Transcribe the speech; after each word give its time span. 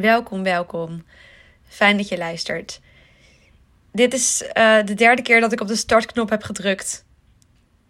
Welkom, 0.00 0.42
welkom. 0.42 1.04
Fijn 1.68 1.96
dat 1.96 2.08
je 2.08 2.18
luistert. 2.18 2.80
Dit 3.92 4.14
is 4.14 4.42
uh, 4.42 4.84
de 4.84 4.94
derde 4.94 5.22
keer 5.22 5.40
dat 5.40 5.52
ik 5.52 5.60
op 5.60 5.66
de 5.66 5.76
startknop 5.76 6.30
heb 6.30 6.42
gedrukt 6.42 7.04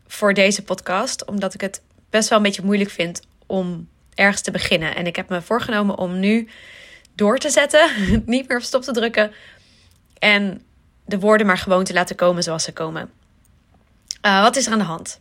voor 0.06 0.34
deze 0.34 0.62
podcast, 0.62 1.24
omdat 1.24 1.54
ik 1.54 1.60
het 1.60 1.82
best 2.10 2.28
wel 2.28 2.38
een 2.38 2.44
beetje 2.44 2.64
moeilijk 2.64 2.90
vind 2.90 3.22
om 3.46 3.88
ergens 4.14 4.40
te 4.40 4.50
beginnen. 4.50 4.96
En 4.96 5.06
ik 5.06 5.16
heb 5.16 5.28
me 5.28 5.42
voorgenomen 5.42 5.98
om 5.98 6.20
nu 6.20 6.48
door 7.14 7.38
te 7.38 7.50
zetten, 7.50 7.90
niet 8.26 8.48
meer 8.48 8.56
op 8.56 8.62
stop 8.62 8.82
te 8.82 8.92
drukken 8.92 9.32
en 10.18 10.62
de 11.04 11.18
woorden 11.18 11.46
maar 11.46 11.58
gewoon 11.58 11.84
te 11.84 11.92
laten 11.92 12.16
komen 12.16 12.42
zoals 12.42 12.64
ze 12.64 12.72
komen. 12.72 13.10
Uh, 14.26 14.42
wat 14.42 14.56
is 14.56 14.66
er 14.66 14.72
aan 14.72 14.78
de 14.78 14.84
hand? 14.84 15.20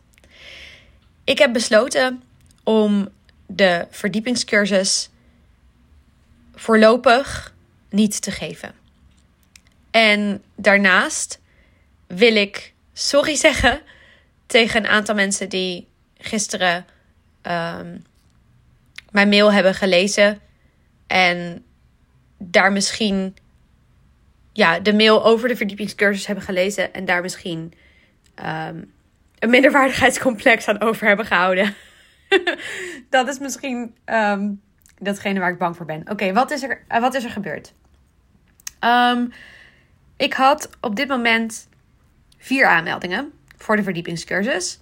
Ik 1.24 1.38
heb 1.38 1.52
besloten 1.52 2.22
om 2.62 3.08
de 3.46 3.86
verdiepingscursus 3.90 5.08
voorlopig 6.54 7.54
niet 7.90 8.22
te 8.22 8.30
geven. 8.30 8.74
En 9.90 10.42
daarnaast 10.56 11.40
wil 12.06 12.36
ik 12.36 12.72
sorry 12.92 13.34
zeggen 13.34 13.80
tegen 14.46 14.84
een 14.84 14.90
aantal 14.90 15.14
mensen 15.14 15.48
die 15.48 15.88
gisteren 16.18 16.86
um, 17.42 18.04
mijn 19.10 19.28
mail 19.28 19.52
hebben 19.52 19.74
gelezen 19.74 20.40
en 21.06 21.64
daar 22.38 22.72
misschien 22.72 23.36
ja, 24.52 24.80
de 24.80 24.94
mail 24.94 25.24
over 25.24 25.48
de 25.48 25.56
verdiepingscursus 25.56 26.26
hebben 26.26 26.44
gelezen 26.44 26.94
en 26.94 27.04
daar 27.04 27.22
misschien 27.22 27.72
um, 28.38 28.92
een 29.38 29.50
minderwaardigheidscomplex 29.50 30.68
aan 30.68 30.80
over 30.80 31.06
hebben 31.06 31.26
gehouden. 31.26 31.74
dat 33.10 33.28
is 33.28 33.38
misschien 33.38 33.96
um, 34.06 34.60
datgene 35.04 35.40
waar 35.40 35.50
ik 35.50 35.58
bang 35.58 35.76
voor 35.76 35.86
ben. 35.86 36.10
Oké, 36.10 36.32
wat, 36.32 36.50
is 36.50 36.62
er, 36.62 36.82
uh, 36.88 37.00
wat 37.00 37.14
is 37.14 37.24
er 37.24 37.30
gebeurd? 37.30 37.72
Um, 38.80 39.32
ik 40.16 40.32
had 40.32 40.70
op 40.80 40.96
dit 40.96 41.08
moment 41.08 41.68
vier 42.38 42.66
aanmeldingen 42.66 43.32
voor 43.56 43.76
de 43.76 43.82
verdiepingscursus. 43.82 44.80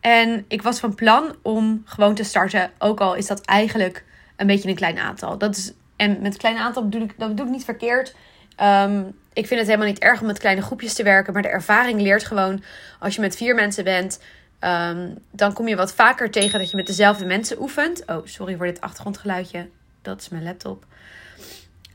En 0.00 0.44
ik 0.48 0.62
was 0.62 0.78
van 0.78 0.94
plan 0.94 1.36
om 1.42 1.82
gewoon 1.84 2.14
te 2.14 2.24
starten, 2.24 2.70
ook 2.78 3.00
al 3.00 3.14
is 3.14 3.26
dat 3.26 3.40
eigenlijk 3.40 4.04
een 4.36 4.46
beetje 4.46 4.68
een 4.68 4.74
klein 4.74 4.98
aantal. 4.98 5.38
Dat 5.38 5.56
is, 5.56 5.72
en 5.96 6.20
met 6.20 6.32
een 6.32 6.38
klein 6.38 6.56
aantal 6.56 6.82
bedoel 6.88 7.02
ik, 7.02 7.14
dat 7.18 7.28
bedoel 7.28 7.46
ik 7.46 7.52
niet 7.52 7.64
verkeerd. 7.64 8.14
Um, 8.62 9.20
ik 9.32 9.46
vind 9.46 9.60
het 9.60 9.68
helemaal 9.68 9.88
niet 9.88 9.98
erg 9.98 10.20
om 10.20 10.26
met 10.26 10.38
kleine 10.38 10.62
groepjes 10.62 10.94
te 10.94 11.02
werken. 11.02 11.32
Maar 11.32 11.42
de 11.42 11.48
ervaring 11.48 12.00
leert 12.00 12.24
gewoon, 12.24 12.62
als 12.98 13.14
je 13.14 13.20
met 13.20 13.36
vier 13.36 13.54
mensen 13.54 13.84
bent, 13.84 14.20
um, 14.64 15.18
dan 15.30 15.52
kom 15.52 15.68
je 15.68 15.76
wat 15.76 15.94
vaker 15.94 16.30
tegen 16.30 16.58
dat 16.58 16.70
je 16.70 16.76
met 16.76 16.86
dezelfde 16.86 17.24
mensen 17.24 17.60
oefent. 17.60 18.02
Oh, 18.06 18.26
sorry 18.26 18.56
voor 18.56 18.66
dit 18.66 18.80
achtergrondgeluidje. 18.80 19.68
Dat 20.02 20.20
is 20.20 20.28
mijn 20.28 20.42
laptop. 20.42 20.84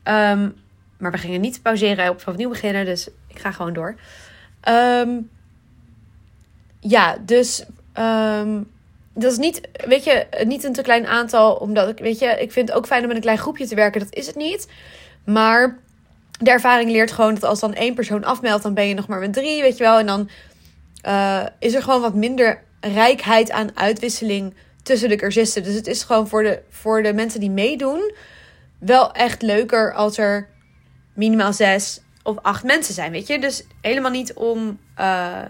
Um, 0.04 0.56
maar 0.98 1.10
we 1.10 1.18
gingen 1.18 1.40
niet 1.40 1.62
pauzeren 1.62 2.10
op 2.10 2.22
opnieuw 2.26 2.48
beginnen, 2.48 2.84
dus 2.84 3.08
ik 3.26 3.38
ga 3.38 3.50
gewoon 3.52 3.72
door. 3.72 3.94
Um, 4.68 5.30
ja, 6.80 7.16
dus 7.20 7.64
dat 9.14 9.32
is 9.32 9.38
niet, 9.38 9.68
weet 9.86 10.04
je, 10.04 10.26
niet 10.44 10.64
een 10.64 10.72
te 10.72 10.82
klein 10.82 11.06
aantal, 11.06 11.54
omdat 11.54 11.88
ik, 11.88 11.98
weet 11.98 12.18
je, 12.18 12.26
ik 12.26 12.52
vind 12.52 12.68
het 12.68 12.76
ook 12.76 12.86
fijn 12.86 13.00
om 13.00 13.06
met 13.06 13.16
een 13.16 13.22
klein 13.22 13.38
groepje 13.38 13.66
te 13.66 13.74
werken. 13.74 14.00
Dat 14.00 14.14
is 14.14 14.26
het 14.26 14.36
niet. 14.36 14.68
Maar 15.24 15.78
de 16.38 16.50
ervaring 16.50 16.90
leert 16.90 17.12
gewoon 17.12 17.34
dat 17.34 17.44
als 17.44 17.60
dan 17.60 17.74
één 17.74 17.94
persoon 17.94 18.24
afmeldt, 18.24 18.62
dan 18.62 18.74
ben 18.74 18.88
je 18.88 18.94
nog 18.94 19.06
maar 19.06 19.18
met 19.18 19.32
drie, 19.32 19.62
weet 19.62 19.76
je 19.76 19.84
wel. 19.84 19.98
En 19.98 20.06
dan 20.06 20.28
uh, 21.06 21.46
is 21.58 21.74
er 21.74 21.82
gewoon 21.82 22.00
wat 22.00 22.14
minder 22.14 22.62
rijkheid 22.80 23.50
aan 23.50 23.76
uitwisseling 23.76 24.54
tussen 24.82 25.08
de 25.08 25.16
cursisten. 25.16 25.62
Dus 25.62 25.74
het 25.74 25.86
is 25.86 26.02
gewoon 26.02 26.28
voor 26.28 26.42
de, 26.42 26.62
voor 26.70 27.02
de 27.02 27.12
mensen 27.12 27.40
die 27.40 27.50
meedoen 27.50 28.12
wel 28.78 29.12
echt 29.12 29.42
leuker 29.42 29.94
als 29.94 30.18
er 30.18 30.48
minimaal 31.14 31.52
zes 31.52 32.00
of 32.22 32.36
acht 32.42 32.64
mensen 32.64 32.94
zijn, 32.94 33.12
weet 33.12 33.26
je. 33.26 33.38
Dus 33.38 33.64
helemaal 33.80 34.10
niet 34.10 34.32
om... 34.32 34.78
Uh, 34.98 35.42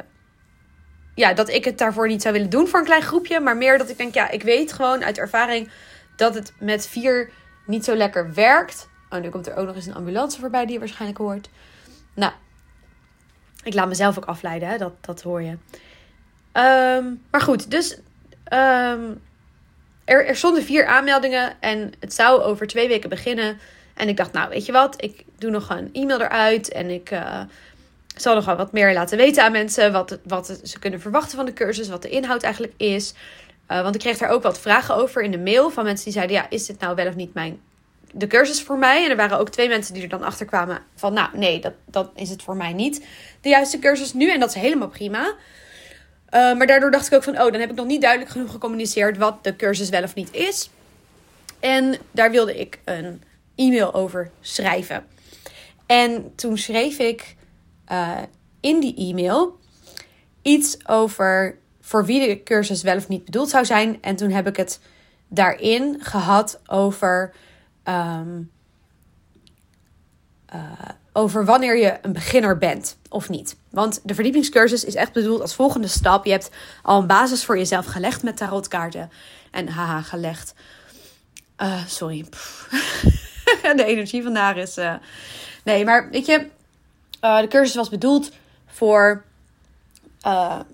ja, 1.14 1.34
dat 1.34 1.48
ik 1.48 1.64
het 1.64 1.78
daarvoor 1.78 2.08
niet 2.08 2.22
zou 2.22 2.34
willen 2.34 2.50
doen 2.50 2.68
voor 2.68 2.78
een 2.78 2.84
klein 2.84 3.02
groepje. 3.02 3.40
Maar 3.40 3.56
meer 3.56 3.78
dat 3.78 3.88
ik 3.88 3.96
denk, 3.96 4.14
ja, 4.14 4.30
ik 4.30 4.42
weet 4.42 4.72
gewoon 4.72 5.04
uit 5.04 5.18
ervaring 5.18 5.70
dat 6.16 6.34
het 6.34 6.52
met 6.60 6.86
vier 6.86 7.30
niet 7.66 7.84
zo 7.84 7.94
lekker 7.94 8.34
werkt. 8.34 8.88
Oh, 9.10 9.20
nu 9.20 9.28
komt 9.28 9.46
er 9.46 9.56
ook 9.56 9.66
nog 9.66 9.74
eens 9.74 9.86
een 9.86 9.94
ambulance 9.94 10.40
voorbij 10.40 10.64
die 10.64 10.72
je 10.72 10.78
waarschijnlijk 10.78 11.18
hoort. 11.18 11.48
Nou, 12.14 12.32
ik 13.68 13.74
laat 13.74 13.88
mezelf 13.88 14.16
ook 14.18 14.24
afleiden, 14.24 14.68
hè? 14.68 14.78
Dat, 14.78 14.92
dat 15.00 15.22
hoor 15.22 15.42
je. 15.42 15.56
Um, 16.52 17.22
maar 17.30 17.40
goed, 17.40 17.70
dus 17.70 17.98
um, 18.52 19.20
er, 20.04 20.26
er 20.26 20.36
stonden 20.36 20.62
vier 20.62 20.86
aanmeldingen 20.86 21.60
en 21.60 21.92
het 22.00 22.14
zou 22.14 22.42
over 22.42 22.66
twee 22.66 22.88
weken 22.88 23.08
beginnen. 23.08 23.58
En 23.94 24.08
ik 24.08 24.16
dacht, 24.16 24.32
nou, 24.32 24.48
weet 24.48 24.66
je 24.66 24.72
wat, 24.72 25.02
ik 25.02 25.24
doe 25.38 25.50
nog 25.50 25.70
een 25.70 25.92
e-mail 25.92 26.20
eruit 26.20 26.72
en 26.72 26.90
ik 26.90 27.10
uh, 27.10 27.40
zal 28.16 28.34
nog 28.34 28.44
wel 28.44 28.56
wat 28.56 28.72
meer 28.72 28.92
laten 28.92 29.18
weten 29.18 29.44
aan 29.44 29.52
mensen 29.52 29.92
wat, 29.92 30.18
wat 30.24 30.60
ze 30.62 30.78
kunnen 30.78 31.00
verwachten 31.00 31.36
van 31.36 31.46
de 31.46 31.52
cursus, 31.52 31.88
wat 31.88 32.02
de 32.02 32.08
inhoud 32.08 32.42
eigenlijk 32.42 32.74
is. 32.76 33.14
Uh, 33.70 33.82
want 33.82 33.94
ik 33.94 34.00
kreeg 34.00 34.18
daar 34.18 34.30
ook 34.30 34.42
wat 34.42 34.60
vragen 34.60 34.94
over 34.94 35.22
in 35.22 35.30
de 35.30 35.38
mail 35.38 35.70
van 35.70 35.84
mensen 35.84 36.04
die 36.04 36.12
zeiden, 36.12 36.36
ja, 36.36 36.46
is 36.50 36.66
dit 36.66 36.80
nou 36.80 36.94
wel 36.94 37.06
of 37.06 37.14
niet 37.14 37.34
mijn 37.34 37.60
de 38.12 38.26
cursus 38.26 38.62
voor 38.62 38.78
mij. 38.78 39.04
En 39.04 39.10
er 39.10 39.16
waren 39.16 39.38
ook 39.38 39.50
twee 39.50 39.68
mensen 39.68 39.94
die 39.94 40.02
er 40.02 40.08
dan 40.08 40.22
achter 40.22 40.46
kwamen 40.46 40.82
van, 40.94 41.12
nou 41.12 41.38
nee, 41.38 41.60
dat, 41.60 41.72
dat 41.86 42.10
is 42.14 42.30
het 42.30 42.42
voor 42.42 42.56
mij 42.56 42.72
niet. 42.72 43.06
De 43.40 43.48
juiste 43.48 43.78
cursus 43.78 44.12
nu 44.12 44.30
en 44.30 44.40
dat 44.40 44.48
is 44.48 44.62
helemaal 44.62 44.88
prima. 44.88 45.34
Uh, 46.30 46.56
maar 46.56 46.66
daardoor 46.66 46.90
dacht 46.90 47.06
ik 47.06 47.12
ook 47.12 47.22
van, 47.22 47.40
oh, 47.40 47.52
dan 47.52 47.60
heb 47.60 47.70
ik 47.70 47.76
nog 47.76 47.86
niet 47.86 48.00
duidelijk 48.00 48.30
genoeg 48.30 48.50
gecommuniceerd 48.50 49.16
wat 49.16 49.44
de 49.44 49.56
cursus 49.56 49.88
wel 49.88 50.02
of 50.02 50.14
niet 50.14 50.32
is. 50.32 50.70
En 51.60 51.96
daar 52.10 52.30
wilde 52.30 52.58
ik 52.58 52.78
een 52.84 53.22
e-mail 53.54 53.94
over 53.94 54.30
schrijven. 54.40 55.06
En 55.86 56.32
toen 56.34 56.58
schreef 56.58 56.98
ik 56.98 57.36
uh, 57.92 58.18
in 58.60 58.80
die 58.80 58.96
e-mail 58.96 59.58
iets 60.42 60.86
over 60.86 61.58
voor 61.80 62.04
wie 62.04 62.28
de 62.28 62.42
cursus 62.42 62.82
wel 62.82 62.96
of 62.96 63.08
niet 63.08 63.24
bedoeld 63.24 63.48
zou 63.48 63.64
zijn. 63.64 63.98
En 64.00 64.16
toen 64.16 64.30
heb 64.30 64.46
ik 64.46 64.56
het 64.56 64.80
daarin 65.28 65.96
gehad 66.00 66.60
over 66.66 67.32
um, 67.88 68.50
uh, 70.54 70.62
over 71.12 71.44
wanneer 71.44 71.78
je 71.78 71.98
een 72.02 72.12
beginner 72.12 72.58
bent 72.58 72.98
of 73.08 73.28
niet. 73.28 73.56
Want 73.70 74.00
de 74.04 74.14
verdiepingscursus 74.14 74.84
is 74.84 74.94
echt 74.94 75.12
bedoeld 75.12 75.40
als 75.40 75.54
volgende 75.54 75.88
stap. 75.88 76.24
Je 76.24 76.30
hebt 76.30 76.50
al 76.82 77.00
een 77.00 77.06
basis 77.06 77.44
voor 77.44 77.58
jezelf 77.58 77.86
gelegd 77.86 78.22
met 78.22 78.36
tarotkaarten. 78.36 79.10
En 79.50 79.68
haha, 79.68 80.02
gelegd. 80.02 80.54
Uh, 81.62 81.86
sorry. 81.86 82.24
de 83.76 83.84
energie 83.84 84.22
vandaag 84.22 84.56
is. 84.56 84.78
Uh... 84.78 84.94
Nee, 85.64 85.84
maar 85.84 86.10
weet 86.10 86.26
je, 86.26 86.46
de 87.20 87.46
cursus 87.48 87.74
was 87.74 87.88
bedoeld 87.88 88.30
voor. 88.66 89.24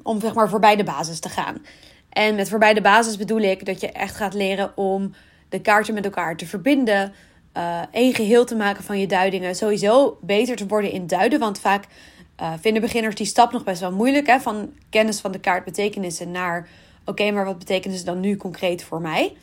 om 0.03 0.21
zeg 0.21 0.35
maar 0.35 0.49
voorbij 0.49 0.77
de 0.77 0.85
basis 0.85 1.21
te 1.21 1.29
gaan. 1.29 1.63
En 2.09 2.35
met 2.35 2.49
voorbij 2.49 2.75
de 2.75 2.81
basis 2.81 3.17
bedoel 3.17 3.41
ik 3.41 3.67
dat 3.67 3.81
je 3.81 3.93
echt 3.93 4.17
gaat 4.17 4.35
leren 4.35 4.77
om 4.77 5.15
de 5.49 5.61
kaarten 5.61 5.95
met 5.95 6.05
elkaar 6.05 6.37
te 6.37 6.47
verbinden. 6.47 7.13
Uh, 7.57 7.81
één 7.91 8.15
geheel 8.15 8.45
te 8.45 8.57
maken 8.57 8.85
van 8.85 8.99
je 8.99 9.07
duidingen. 9.07 9.55
Sowieso 9.55 10.19
beter 10.21 10.57
te 10.57 10.67
worden 10.67 10.91
in 10.91 11.07
duiden. 11.07 11.39
Want 11.39 11.59
vaak 11.59 11.85
uh, 12.41 12.53
vinden 12.61 12.83
beginners 12.83 13.15
die 13.15 13.27
stap 13.27 13.53
nog 13.53 13.65
best 13.65 13.81
wel 13.81 13.93
moeilijk. 13.93 14.27
Hè? 14.27 14.41
Van 14.41 14.73
kennis 14.91 15.21
van 15.21 15.33
de 15.33 15.41
kaartbetekenissen 15.41 16.31
naar... 16.31 16.69
Oké, 17.05 17.31
maar 17.31 17.45
wat 17.45 17.59
betekenen 17.59 17.99
ze 17.99 18.05
dan 18.05 18.21
nu 18.21 18.37
concreet 18.37 18.85
voor 18.85 19.01
mij? 19.01 19.37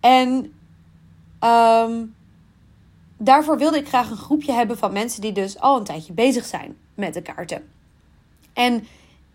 En 0.00 0.52
um, 1.40 2.14
daarvoor 3.16 3.58
wilde 3.58 3.78
ik 3.78 3.88
graag 3.88 4.10
een 4.10 4.16
groepje 4.16 4.52
hebben 4.52 4.78
van 4.78 4.92
mensen... 4.92 5.20
die 5.20 5.32
dus 5.32 5.58
al 5.60 5.76
een 5.78 5.84
tijdje 5.84 6.12
bezig 6.12 6.44
zijn 6.44 6.76
met 6.94 7.14
de 7.14 7.22
kaarten. 7.22 7.70
En 8.52 8.86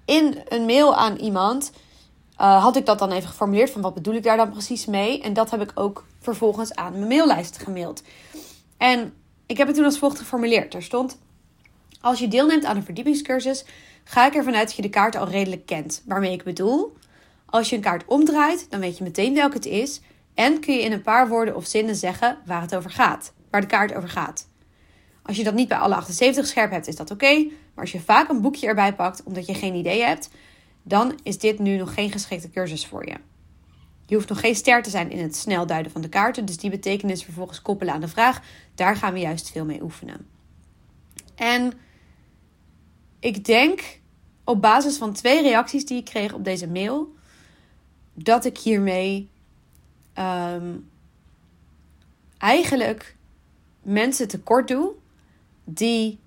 in 0.05 0.41
een 0.47 0.65
mail 0.65 0.95
aan 0.95 1.15
iemand 1.15 1.71
uh, 2.41 2.63
had 2.63 2.75
ik 2.75 2.85
dat 2.85 2.99
dan 2.99 3.11
even 3.11 3.29
geformuleerd 3.29 3.69
van 3.69 3.81
wat 3.81 3.93
bedoel 3.93 4.13
ik 4.13 4.23
daar 4.23 4.37
dan 4.37 4.49
precies 4.49 4.85
mee. 4.85 5.21
En 5.21 5.33
dat 5.33 5.51
heb 5.51 5.61
ik 5.61 5.71
ook 5.75 6.05
vervolgens 6.19 6.75
aan 6.75 6.93
mijn 6.93 7.07
maillijst 7.07 7.57
gemaild. 7.57 8.03
En 8.77 9.13
ik 9.45 9.57
heb 9.57 9.67
het 9.67 9.75
toen 9.75 9.85
als 9.85 9.99
volgt 9.99 10.17
geformuleerd. 10.17 10.73
Er 10.73 10.83
stond, 10.83 11.19
als 12.01 12.19
je 12.19 12.27
deelneemt 12.27 12.65
aan 12.65 12.75
een 12.75 12.83
verdiepingscursus, 12.83 13.65
ga 14.03 14.27
ik 14.27 14.35
ervan 14.35 14.55
uit 14.55 14.67
dat 14.67 14.75
je 14.75 14.81
de 14.81 14.89
kaart 14.89 15.15
al 15.15 15.27
redelijk 15.27 15.65
kent. 15.65 16.03
Waarmee 16.05 16.31
ik 16.31 16.43
bedoel, 16.43 16.97
als 17.45 17.69
je 17.69 17.75
een 17.75 17.81
kaart 17.81 18.05
omdraait, 18.05 18.67
dan 18.69 18.79
weet 18.79 18.97
je 18.97 19.03
meteen 19.03 19.33
welke 19.33 19.55
het 19.55 19.65
is. 19.65 20.01
En 20.33 20.59
kun 20.59 20.73
je 20.73 20.81
in 20.81 20.91
een 20.91 21.01
paar 21.01 21.27
woorden 21.27 21.55
of 21.55 21.65
zinnen 21.65 21.95
zeggen 21.95 22.37
waar 22.45 22.61
het 22.61 22.75
over 22.75 22.89
gaat. 22.89 23.33
Waar 23.49 23.61
de 23.61 23.67
kaart 23.67 23.93
over 23.93 24.09
gaat. 24.09 24.47
Als 25.23 25.37
je 25.37 25.43
dat 25.43 25.53
niet 25.53 25.67
bij 25.67 25.77
alle 25.77 25.95
78 25.95 26.47
scherp 26.47 26.71
hebt, 26.71 26.87
is 26.87 26.95
dat 26.95 27.11
oké. 27.11 27.33
Maar 27.73 27.83
als 27.83 27.91
je 27.91 28.01
vaak 28.01 28.29
een 28.29 28.41
boekje 28.41 28.67
erbij 28.67 28.93
pakt 28.93 29.23
omdat 29.23 29.45
je 29.45 29.53
geen 29.53 29.75
idee 29.75 30.03
hebt, 30.03 30.29
dan 30.89 31.19
is 31.23 31.37
dit 31.37 31.59
nu 31.59 31.77
nog 31.77 31.93
geen 31.93 32.11
geschikte 32.11 32.49
cursus 32.49 32.85
voor 32.85 33.07
je. 33.07 33.15
Je 34.05 34.15
hoeft 34.15 34.29
nog 34.29 34.39
geen 34.39 34.55
ster 34.55 34.83
te 34.83 34.89
zijn 34.89 35.11
in 35.11 35.19
het 35.19 35.35
snel 35.35 35.65
duiden 35.65 35.91
van 35.91 36.01
de 36.01 36.09
kaarten, 36.09 36.45
dus 36.45 36.57
die 36.57 36.69
betekenis 36.69 37.23
vervolgens 37.23 37.61
koppelen 37.61 37.93
aan 37.93 38.01
de 38.01 38.07
vraag, 38.07 38.41
daar 38.75 38.95
gaan 38.95 39.13
we 39.13 39.19
juist 39.19 39.51
veel 39.51 39.65
mee 39.65 39.81
oefenen. 39.81 40.27
En 41.35 41.73
ik 43.19 43.45
denk 43.45 43.99
op 44.43 44.61
basis 44.61 44.97
van 44.97 45.13
twee 45.13 45.41
reacties 45.41 45.85
die 45.85 45.97
ik 45.97 46.05
kreeg 46.05 46.33
op 46.33 46.43
deze 46.43 46.67
mail, 46.67 47.13
dat 48.13 48.45
ik 48.45 48.57
hiermee 48.57 49.29
um, 50.17 50.89
eigenlijk 52.37 53.15
mensen 53.81 54.27
tekort 54.27 54.67
doe 54.67 54.91
die 55.63 56.19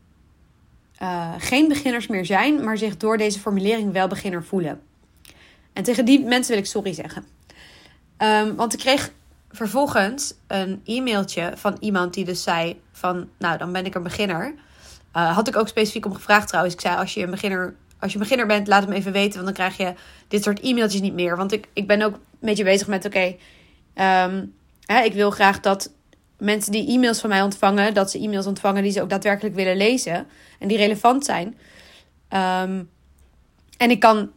uh, 1.03 1.33
geen 1.39 1.69
beginners 1.69 2.07
meer 2.07 2.27
zijn, 2.27 2.65
maar 2.65 2.79
zich 2.79 2.97
door 2.97 3.17
deze 3.17 3.39
formulering 3.39 3.93
wel 3.93 4.09
beginner 4.09 4.45
voelen. 4.45 4.81
En 5.73 5.83
tegen 5.83 6.05
die 6.05 6.25
mensen 6.25 6.53
wil 6.53 6.63
ik 6.63 6.69
sorry 6.69 6.93
zeggen. 6.93 7.25
Um, 8.19 8.57
want 8.57 8.73
ik 8.73 8.79
kreeg 8.79 9.11
vervolgens 9.51 10.35
een 10.47 10.81
e-mailtje 10.85 11.53
van 11.57 11.77
iemand 11.81 12.15
die 12.15 12.25
dus 12.25 12.43
zei 12.43 12.81
van, 12.93 13.29
nou 13.39 13.59
dan 13.59 13.73
ben 13.73 13.87
ik 13.87 13.95
een 13.95 14.03
beginner. 14.03 14.55
Uh, 15.17 15.35
had 15.35 15.49
ik 15.49 15.57
ook 15.57 15.69
specifiek 15.69 16.07
om 16.07 16.15
gevraagd 16.15 16.49
trouwens. 16.49 16.75
Ik 16.75 16.81
zei, 16.81 16.97
als 16.97 17.15
je 17.15 17.23
een 17.23 17.31
beginner, 17.31 17.75
als 17.99 18.13
je 18.13 18.19
beginner 18.19 18.47
bent, 18.47 18.67
laat 18.67 18.85
hem 18.85 18.93
even 18.93 19.13
weten. 19.13 19.43
Want 19.43 19.45
dan 19.45 19.69
krijg 19.69 19.77
je 19.77 19.95
dit 20.29 20.43
soort 20.43 20.61
e-mailtjes 20.61 21.01
niet 21.01 21.15
meer. 21.15 21.37
Want 21.37 21.53
ik, 21.53 21.69
ik 21.73 21.87
ben 21.87 22.03
ook 22.03 22.15
een 22.15 22.21
beetje 22.41 22.65
bezig 22.65 22.87
met, 22.87 23.05
oké, 23.05 23.37
ehm, 23.95 24.45
ik 25.05 25.13
wil 25.13 25.31
graag 25.31 25.61
dat 25.61 25.91
mensen 26.43 26.73
die 26.73 26.89
e-mails 26.89 27.21
van 27.21 27.29
mij 27.29 27.43
ontvangen, 27.43 27.95
dat 27.95 28.11
ze 28.11 28.19
e-mails 28.19 28.47
ontvangen 28.47 28.83
die 28.83 28.93
ze 28.93 29.03
ook 29.03 29.11
daadwerkelijk 29.11 29.55
willen 29.55 29.77
lezen 29.77 30.27
en 30.59 30.69
die 30.69 30.77
relevant 30.77 31.25
zijn. 31.25 31.47
Um, 31.49 32.91
en 33.77 33.91
ik 33.91 34.01
kan 34.01 34.31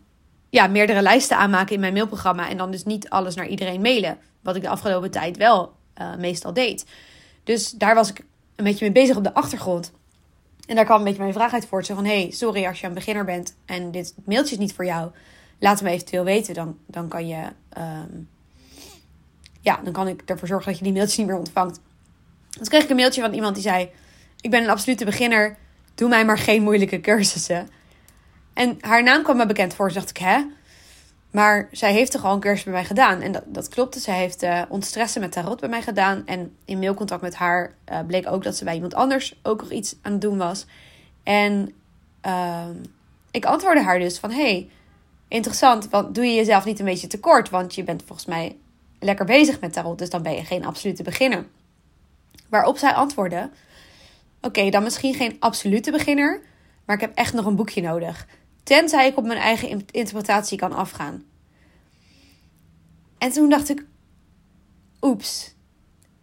ja, 0.50 0.68
meerdere 0.68 1.02
lijsten 1.02 1.38
aanmaken 1.38 1.76
in 1.76 1.80
mijn 1.80 1.94
mailprogramma 1.94 2.50
en 2.50 2.58
dan 2.58 2.72
dus 2.72 2.84
niet 2.84 3.10
alles 3.10 3.36
naar 3.36 3.48
iedereen 3.48 3.82
mailen. 3.82 4.18
Wat 4.42 4.56
ik 4.56 4.62
de 4.62 4.70
afgelopen 4.70 5.12
tijd 5.12 5.38
wel 5.38 5.74
uh, 6.02 6.16
meestal 6.16 6.54
deed. 6.54 6.86
Dus 7.44 7.72
daar 7.72 7.96
was 7.96 8.10
ik 8.10 8.20
een 8.56 8.64
beetje 8.64 8.86
mee 8.86 9.04
bezig 9.04 9.18
op 9.18 9.24
de 9.24 9.34
achtergrond. 9.34 9.92
En 10.68 10.76
daar 10.76 10.86
kwam 10.86 10.98
een 10.98 11.04
beetje 11.04 11.22
mijn 11.22 11.34
vraag 11.34 11.54
uit 11.54 11.66
voort. 11.66 11.86
Zo 11.86 11.96
van, 11.96 12.06
hey, 12.06 12.32
sorry 12.32 12.66
als 12.66 12.80
je 12.80 12.88
een 12.88 12.94
beginner 12.94 13.26
bent 13.26 13.56
en 13.66 13.92
dit 13.92 14.14
mailtje 14.26 14.56
is 14.56 14.62
niet 14.62 14.74
voor 14.74 14.86
jou. 14.86 15.12
Laat 15.60 15.82
me 15.82 15.90
eventueel 15.90 16.24
weten. 16.24 16.54
Dan, 16.54 16.78
dan 16.86 17.08
kan 17.08 17.28
je... 17.28 17.44
Um, 17.78 18.30
ja, 19.62 19.80
dan 19.84 19.94
kan 19.94 20.08
ik 20.08 20.22
ervoor 20.26 20.48
zorgen 20.48 20.68
dat 20.68 20.78
je 20.78 20.84
die 20.84 20.94
mailtjes 20.94 21.18
niet 21.18 21.28
meer 21.28 21.38
ontvangt. 21.38 21.80
Toen 22.56 22.68
kreeg 22.68 22.84
ik 22.84 22.90
een 22.90 22.96
mailtje 22.96 23.22
van 23.22 23.34
iemand 23.34 23.56
die 23.56 23.64
zei... 23.64 23.90
Ik 24.42 24.52
ben 24.52 24.64
een 24.64 24.70
absolute 24.70 25.06
beginner. 25.06 25.58
Doe 25.96 26.10
mij 26.10 26.26
maar 26.26 26.38
geen 26.38 26.64
moeilijke 26.64 27.02
cursussen. 27.02 27.70
En 28.54 28.78
haar 28.80 29.04
naam 29.04 29.24
kwam 29.24 29.38
me 29.38 29.46
bekend 29.46 29.74
voor. 29.74 29.94
Dacht 29.94 30.10
ik, 30.10 30.18
hè? 30.18 30.44
Maar 31.32 31.68
zij 31.72 31.94
heeft 31.94 32.12
toch 32.12 32.26
al 32.26 32.34
een 32.34 32.40
cursus 32.40 32.64
bij 32.64 32.74
mij 32.74 32.86
gedaan. 32.86 33.22
En 33.22 33.32
dat, 33.32 33.44
dat 33.46 33.70
klopte. 33.70 34.00
Zij 34.00 34.18
heeft 34.18 34.44
uh, 34.44 34.62
ontstressen 34.70 35.22
met 35.22 35.32
tarot 35.32 35.60
bij 35.60 35.70
mij 35.70 35.82
gedaan. 35.82 36.26
En 36.26 36.56
in 36.66 36.80
mailcontact 36.80 37.22
met 37.22 37.36
haar 37.36 37.74
uh, 37.92 38.00
bleek 38.08 38.32
ook 38.32 38.44
dat 38.44 38.56
ze 38.56 38.64
bij 38.64 38.74
iemand 38.74 38.94
anders 38.94 39.40
ook 39.44 39.62
nog 39.62 39.72
iets 39.72 39.96
aan 40.02 40.12
het 40.12 40.22
doen 40.22 40.38
was. 40.38 40.66
En 41.24 41.74
uh, 42.26 42.66
ik 43.32 43.46
antwoordde 43.46 43.84
haar 43.84 44.00
dus 44.00 44.20
van... 44.20 44.32
Hey, 44.32 44.70
interessant, 45.28 45.90
want 45.90 46.16
doe 46.16 46.26
je 46.26 46.34
jezelf 46.34 46.66
niet 46.66 46.80
een 46.80 46.86
beetje 46.86 47.08
tekort? 47.08 47.50
Want 47.50 47.76
je 47.76 47.84
bent 47.84 48.04
volgens 48.06 48.28
mij 48.28 48.58
lekker 49.00 49.26
bezig 49.26 49.60
met 49.60 49.74
tarot. 49.74 49.98
Dus 49.98 50.10
dan 50.10 50.22
ben 50.22 50.36
je 50.36 50.44
geen 50.44 50.66
absolute 50.66 51.04
beginner. 51.04 51.46
Waarop 52.50 52.78
zij 52.78 52.94
antwoordde: 52.94 53.50
Oké, 54.42 54.70
dan 54.70 54.84
misschien 54.84 55.14
geen 55.14 55.36
absolute 55.40 55.92
beginner, 55.92 56.42
maar 56.86 56.96
ik 56.96 57.02
heb 57.02 57.16
echt 57.16 57.34
nog 57.34 57.46
een 57.46 57.56
boekje 57.56 57.82
nodig. 57.82 58.28
Tenzij 58.64 59.08
ik 59.08 59.18
op 59.18 59.26
mijn 59.26 59.40
eigen 59.40 59.86
interpretatie 59.92 60.58
kan 60.58 60.74
afgaan. 60.74 61.24
En 63.18 63.32
toen 63.32 63.50
dacht 63.50 63.70
ik: 63.70 63.86
Oeps. 65.02 65.56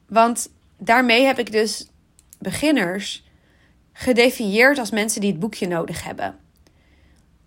Want 0.07 0.51
daarmee 0.79 1.25
heb 1.25 1.39
ik 1.39 1.53
dus 1.53 1.91
beginners 2.39 3.25
gedefinieerd 3.93 4.79
als 4.79 4.91
mensen 4.91 5.21
die 5.21 5.31
het 5.31 5.41
boekje 5.41 5.67
nodig 5.67 6.05
hebben. 6.05 6.39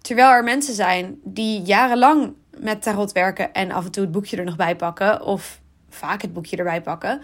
Terwijl 0.02 0.30
er 0.30 0.44
mensen 0.44 0.74
zijn 0.74 1.20
die 1.24 1.62
jarenlang 1.62 2.34
met 2.58 2.82
tarot 2.82 3.12
werken 3.12 3.54
en 3.54 3.72
af 3.72 3.86
en 3.86 3.92
toe 3.92 4.04
het 4.04 4.12
boekje 4.12 4.38
er 4.38 4.44
nog 4.44 4.56
bij 4.56 4.76
pakken, 4.76 5.22
of 5.22 5.62
vaak 5.90 6.22
het 6.22 6.34
boekje 6.34 6.58
erbij 6.58 6.82
pakken, 6.82 7.22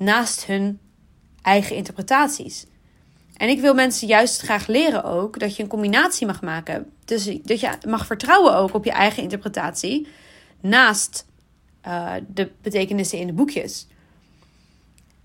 naast 0.00 0.46
hun 0.46 0.80
eigen 1.42 1.76
interpretaties. 1.76 2.66
En 3.36 3.48
ik 3.48 3.60
wil 3.60 3.74
mensen 3.74 4.08
juist 4.08 4.40
graag 4.40 4.66
leren 4.66 5.04
ook 5.04 5.38
dat 5.38 5.56
je 5.56 5.62
een 5.62 5.68
combinatie 5.68 6.26
mag 6.26 6.42
maken. 6.42 6.92
Dus 7.04 7.24
dat 7.42 7.60
je 7.60 7.78
mag 7.88 8.06
vertrouwen 8.06 8.54
ook 8.54 8.74
op 8.74 8.84
je 8.84 8.90
eigen 8.90 9.22
interpretatie. 9.22 10.08
Naast 10.60 11.26
uh, 11.86 12.14
de 12.28 12.50
betekenissen 12.62 13.18
in 13.18 13.26
de 13.26 13.32
boekjes. 13.32 13.86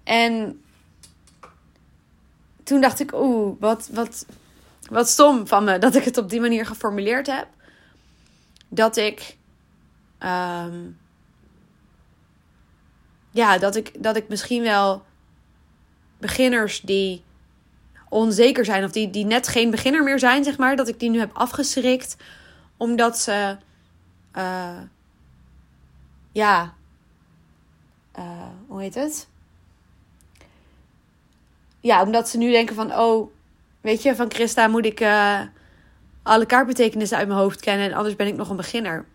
En 0.03 0.61
toen 2.63 2.81
dacht 2.81 2.99
ik, 2.99 3.13
oeh, 3.13 3.55
wat, 3.59 3.89
wat, 3.91 4.25
wat 4.89 5.09
stom 5.09 5.47
van 5.47 5.63
me 5.63 5.77
dat 5.77 5.95
ik 5.95 6.03
het 6.03 6.17
op 6.17 6.29
die 6.29 6.41
manier 6.41 6.65
geformuleerd 6.65 7.27
heb. 7.27 7.47
Dat 8.69 8.97
ik. 8.97 9.37
Um, 10.19 10.97
ja, 13.35 13.57
dat 13.57 13.75
ik, 13.75 14.03
dat 14.03 14.15
ik 14.15 14.29
misschien 14.29 14.63
wel 14.63 15.03
beginners 16.17 16.81
die 16.81 17.23
onzeker 18.09 18.65
zijn 18.65 18.83
of 18.83 18.91
die, 18.91 19.09
die 19.09 19.25
net 19.25 19.47
geen 19.47 19.69
beginner 19.71 20.03
meer 20.03 20.19
zijn, 20.19 20.43
zeg 20.43 20.57
maar, 20.57 20.75
dat 20.75 20.87
ik 20.87 20.99
die 20.99 21.09
nu 21.09 21.19
heb 21.19 21.29
afgeschrikt 21.33 22.17
omdat 22.77 23.17
ze, 23.19 23.57
uh, 24.37 24.79
ja, 26.31 26.73
uh, 28.17 28.47
hoe 28.67 28.81
heet 28.81 28.95
het? 28.95 29.27
Ja, 31.79 32.03
omdat 32.03 32.29
ze 32.29 32.37
nu 32.37 32.51
denken 32.51 32.75
van, 32.75 32.93
oh, 32.93 33.31
weet 33.81 34.03
je, 34.03 34.15
van 34.15 34.31
Christa 34.31 34.67
moet 34.67 34.85
ik 34.85 34.99
uh, 34.99 35.41
alle 36.23 36.45
kaartbetekenissen 36.45 37.17
uit 37.17 37.27
mijn 37.27 37.39
hoofd 37.39 37.59
kennen 37.59 37.85
en 37.85 37.93
anders 37.93 38.15
ben 38.15 38.27
ik 38.27 38.35
nog 38.35 38.49
een 38.49 38.55
beginner. 38.55 39.05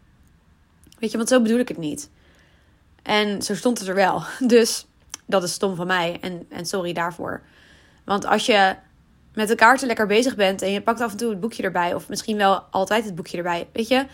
Weet 0.99 1.11
je, 1.11 1.17
want 1.17 1.29
zo 1.29 1.43
bedoel 1.43 1.59
ik 1.59 1.69
het 1.69 1.79
niet. 1.79 2.11
En 3.03 3.43
zo 3.43 3.55
stond 3.55 3.79
het 3.79 3.89
er 3.89 3.95
wel. 3.95 4.23
Dus 4.47 4.87
dat 5.27 5.43
is 5.43 5.53
stom 5.53 5.77
van 5.77 5.87
mij 5.87 6.19
en, 6.21 6.47
en 6.49 6.67
sorry 6.67 6.93
daarvoor. 6.93 7.43
Want 8.05 8.27
als 8.27 8.47
je 8.47 8.75
met 9.35 9.49
de 9.49 9.55
kaarten 9.55 9.87
lekker 9.87 10.07
bezig 10.07 10.37
bent 10.37 10.63
en 10.63 10.71
je 10.71 10.83
pakt 10.83 11.01
af 11.01 11.11
en 11.11 11.17
toe 11.17 11.31
het 11.31 11.41
boekje 11.41 11.63
erbij, 11.63 11.95
of 11.95 12.09
misschien 12.09 12.37
wel 12.37 12.61
altijd 12.71 13.05
het 13.05 13.15
boekje 13.15 13.37
erbij, 13.37 13.69
weet 13.73 13.89
je, 13.89 14.07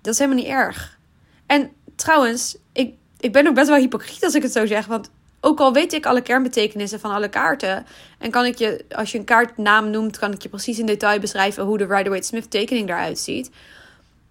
dat 0.00 0.12
is 0.12 0.18
helemaal 0.18 0.42
niet 0.42 0.52
erg. 0.52 0.98
En 1.46 1.70
trouwens, 1.96 2.56
ik, 2.72 2.94
ik 3.20 3.32
ben 3.32 3.46
ook 3.46 3.54
best 3.54 3.68
wel 3.68 3.78
hypocriet 3.78 4.24
als 4.24 4.34
ik 4.34 4.42
het 4.42 4.52
zo 4.52 4.66
zeg, 4.66 4.86
want 4.86 5.10
ook 5.40 5.60
al 5.60 5.72
weet 5.72 5.92
ik 5.92 6.06
alle 6.06 6.22
kernbetekenissen 6.22 7.00
van 7.00 7.10
alle 7.10 7.28
kaarten, 7.28 7.86
en 8.18 8.30
kan 8.30 8.44
ik 8.44 8.58
je, 8.58 8.84
als 8.90 9.12
je 9.12 9.18
een 9.18 9.24
kaartnaam 9.24 9.90
noemt, 9.90 10.18
kan 10.18 10.32
ik 10.32 10.42
je 10.42 10.48
precies 10.48 10.78
in 10.78 10.86
detail 10.86 11.20
beschrijven 11.20 11.64
hoe 11.64 11.78
de 11.78 11.86
Rider-Waite-Smith 11.86 12.50
tekening 12.50 12.88
eruit 12.88 13.18
ziet. 13.18 13.50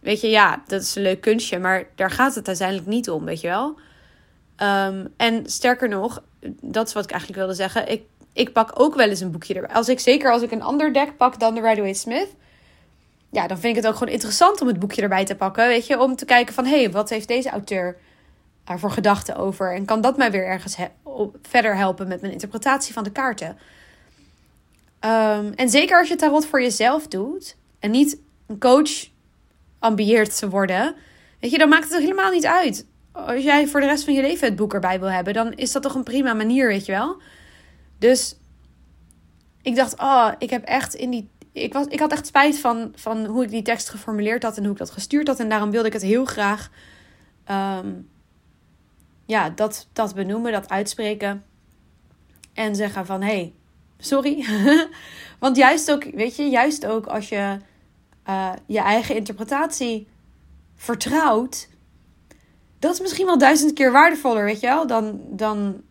Weet 0.07 0.21
je, 0.21 0.29
ja, 0.29 0.63
dat 0.67 0.81
is 0.81 0.95
een 0.95 1.01
leuk 1.01 1.21
kunstje, 1.21 1.59
maar 1.59 1.87
daar 1.95 2.11
gaat 2.11 2.35
het 2.35 2.47
uiteindelijk 2.47 2.87
niet 2.87 3.09
om, 3.09 3.25
weet 3.25 3.41
je 3.41 3.47
wel. 3.47 3.79
Ehm, 4.55 5.05
en 5.17 5.49
sterker 5.49 5.89
nog, 5.89 6.23
dat 6.61 6.87
is 6.87 6.93
wat 6.93 7.03
ik 7.03 7.11
eigenlijk 7.11 7.39
wilde 7.39 7.55
zeggen. 7.55 7.91
Ik, 7.91 8.03
ik 8.33 8.53
pak 8.53 8.79
ook 8.79 8.95
wel 8.95 9.09
eens 9.09 9.19
een 9.19 9.31
boekje 9.31 9.53
erbij. 9.53 9.75
Als 9.75 9.89
ik, 9.89 9.99
zeker 9.99 10.31
als 10.31 10.41
ik 10.41 10.51
een 10.51 10.61
ander 10.61 10.93
deck 10.93 11.17
pak 11.17 11.39
dan 11.39 11.55
de 11.55 11.61
Rider 11.61 11.95
Smith. 11.95 12.27
Ja, 13.31 13.47
dan 13.47 13.57
vind 13.57 13.75
ik 13.75 13.83
het 13.83 13.91
ook 13.91 13.97
gewoon 13.97 14.13
interessant 14.13 14.61
om 14.61 14.67
het 14.67 14.79
boekje 14.79 15.01
erbij 15.01 15.25
te 15.25 15.35
pakken. 15.35 15.67
Weet 15.67 15.87
je, 15.87 15.99
om 15.99 16.15
te 16.15 16.25
kijken 16.25 16.53
van 16.53 16.65
hé, 16.65 16.79
hey, 16.79 16.91
wat 16.91 17.09
heeft 17.09 17.27
deze 17.27 17.49
auteur 17.49 17.97
voor 18.65 18.91
gedachten 18.91 19.35
over? 19.35 19.73
En 19.73 19.85
kan 19.85 20.01
dat 20.01 20.17
mij 20.17 20.31
weer 20.31 20.45
ergens 20.45 20.75
verder 21.41 21.75
helpen 21.75 22.07
met 22.07 22.21
mijn 22.21 22.33
interpretatie 22.33 22.93
van 22.93 23.03
de 23.03 23.11
kaarten? 23.11 23.57
Ehm, 24.99 25.51
en 25.55 25.69
zeker 25.69 25.99
als 25.99 26.07
je 26.07 26.15
tarot 26.15 26.45
voor 26.45 26.61
jezelf 26.61 27.07
doet 27.07 27.55
en 27.79 27.91
niet 27.91 28.19
een 28.47 28.59
coach 28.59 29.15
ambieert 29.87 30.37
te 30.37 30.49
worden, 30.49 30.95
weet 31.39 31.51
je, 31.51 31.57
dan 31.57 31.69
maakt 31.69 31.89
het 31.89 32.01
helemaal 32.01 32.31
niet 32.31 32.45
uit 32.45 32.85
als 33.25 33.43
jij 33.43 33.67
voor 33.67 33.79
de 33.79 33.85
rest 33.85 34.03
van 34.03 34.13
je 34.13 34.21
leven 34.21 34.47
het 34.47 34.55
boek 34.55 34.73
erbij 34.73 34.99
wil 34.99 35.11
hebben, 35.11 35.33
dan 35.33 35.53
is 35.53 35.71
dat 35.71 35.81
toch 35.81 35.95
een 35.95 36.03
prima 36.03 36.33
manier, 36.33 36.67
weet 36.67 36.85
je 36.85 36.91
wel? 36.91 37.21
Dus 37.99 38.35
ik 39.61 39.75
dacht, 39.75 39.99
oh, 39.99 40.31
ik 40.37 40.49
heb 40.49 40.63
echt 40.63 40.93
in 40.93 41.09
die. 41.09 41.29
Ik, 41.51 41.73
was, 41.73 41.85
ik 41.85 41.99
had 41.99 42.11
echt 42.11 42.27
spijt 42.27 42.59
van, 42.59 42.91
van 42.95 43.25
hoe 43.25 43.43
ik 43.43 43.49
die 43.49 43.61
tekst 43.61 43.89
geformuleerd 43.89 44.43
had 44.43 44.57
en 44.57 44.63
hoe 44.63 44.71
ik 44.71 44.77
dat 44.77 44.91
gestuurd 44.91 45.27
had. 45.27 45.39
En 45.39 45.49
daarom 45.49 45.71
wilde 45.71 45.87
ik 45.87 45.93
het 45.93 46.01
heel 46.01 46.25
graag. 46.25 46.69
Um, 47.51 48.09
ja, 49.25 49.49
dat, 49.49 49.87
dat 49.93 50.15
benoemen, 50.15 50.51
dat 50.51 50.69
uitspreken. 50.69 51.43
En 52.53 52.75
zeggen 52.75 53.05
van 53.05 53.21
hé, 53.21 53.27
hey, 53.27 53.53
sorry. 53.97 54.45
Want 55.39 55.57
juist 55.57 55.91
ook, 55.91 56.03
weet 56.03 56.35
je, 56.35 56.43
juist 56.43 56.85
ook 56.85 57.05
als 57.05 57.29
je 57.29 57.57
uh, 58.27 58.51
je 58.65 58.79
eigen 58.79 59.15
interpretatie 59.15 60.07
vertrouwt 60.75 61.67
dat 62.79 62.93
is 62.93 62.99
misschien 62.99 63.25
wel 63.25 63.37
duizend 63.37 63.73
keer 63.73 63.91
waardevoller, 63.91 64.43
weet 64.43 64.59
je 64.59 64.67
wel, 64.67 64.87
dan, 64.87 65.19
dan 65.29 65.81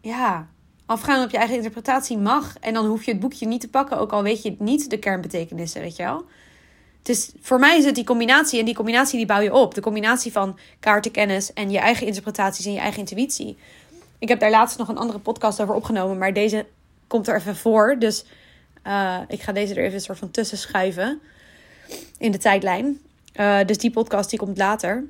ja, 0.00 0.48
afgaan 0.86 1.24
op 1.24 1.30
je 1.30 1.36
eigen 1.36 1.56
interpretatie 1.56 2.18
mag. 2.18 2.56
En 2.58 2.74
dan 2.74 2.86
hoef 2.86 3.04
je 3.04 3.10
het 3.10 3.20
boekje 3.20 3.46
niet 3.46 3.60
te 3.60 3.68
pakken, 3.68 3.98
ook 3.98 4.12
al 4.12 4.22
weet 4.22 4.42
je 4.42 4.56
niet 4.58 4.90
de 4.90 4.98
kernbetekenissen, 4.98 5.80
weet 5.80 5.96
je 5.96 6.02
wel. 6.02 6.24
Dus 7.02 7.32
voor 7.40 7.58
mij 7.58 7.78
is 7.78 7.84
het 7.84 7.94
die 7.94 8.04
combinatie 8.04 8.58
en 8.58 8.64
die 8.64 8.74
combinatie 8.74 9.16
die 9.16 9.26
bouw 9.26 9.40
je 9.40 9.54
op. 9.54 9.74
De 9.74 9.80
combinatie 9.80 10.32
van 10.32 10.58
kaartenkennis 10.80 11.52
en 11.52 11.70
je 11.70 11.78
eigen 11.78 12.06
interpretaties 12.06 12.66
en 12.66 12.72
je 12.72 12.78
eigen 12.78 12.98
intuïtie. 12.98 13.56
Ik 14.18 14.28
heb 14.28 14.40
daar 14.40 14.50
laatst 14.50 14.78
nog 14.78 14.88
een 14.88 14.98
andere 14.98 15.18
podcast 15.18 15.60
over 15.60 15.74
opgenomen, 15.74 16.18
maar 16.18 16.32
deze 16.32 16.66
komt 17.06 17.28
er 17.28 17.36
even 17.36 17.56
voor. 17.56 17.96
Dus 17.98 18.24
uh, 18.86 19.18
ik 19.28 19.42
ga 19.42 19.52
deze 19.52 19.74
er 19.74 19.82
even 19.82 19.94
een 19.94 20.00
soort 20.00 20.18
van 20.18 20.30
tussen 20.30 20.58
schuiven 20.58 21.20
in 22.18 22.32
de 22.32 22.38
tijdlijn. 22.38 23.00
Uh, 23.36 23.64
dus 23.66 23.78
die 23.78 23.90
podcast 23.90 24.30
die 24.30 24.38
komt 24.38 24.58
later. 24.58 25.04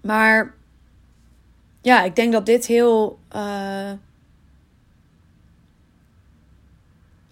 Maar 0.00 0.54
ja, 1.82 2.02
ik 2.02 2.16
denk 2.16 2.32
dat 2.32 2.46
dit 2.46 2.66
heel. 2.66 3.18
Uh, 3.34 3.90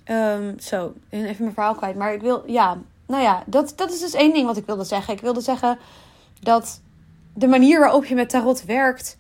um, 0.05 0.59
zo, 0.59 0.95
even 1.11 1.37
mijn 1.39 1.55
verhaal 1.55 1.75
kwijt. 1.75 1.97
Maar 1.97 2.15
ik 2.15 2.21
wil, 2.21 2.43
ja, 2.47 2.79
nou 3.07 3.23
ja, 3.23 3.43
dat, 3.47 3.73
dat 3.77 3.93
is 3.93 4.01
dus 4.01 4.15
één 4.15 4.33
ding 4.33 4.47
wat 4.47 4.57
ik 4.57 4.67
wilde 4.67 4.85
zeggen. 4.85 5.15
Ik 5.15 5.21
wilde 5.21 5.41
zeggen 5.41 5.79
dat 6.41 6.81
de 7.35 7.47
manier 7.47 7.81
waarop 7.81 8.05
je 8.05 8.15
met 8.15 8.31
tarot 8.31 8.65
werkt, 8.65 9.17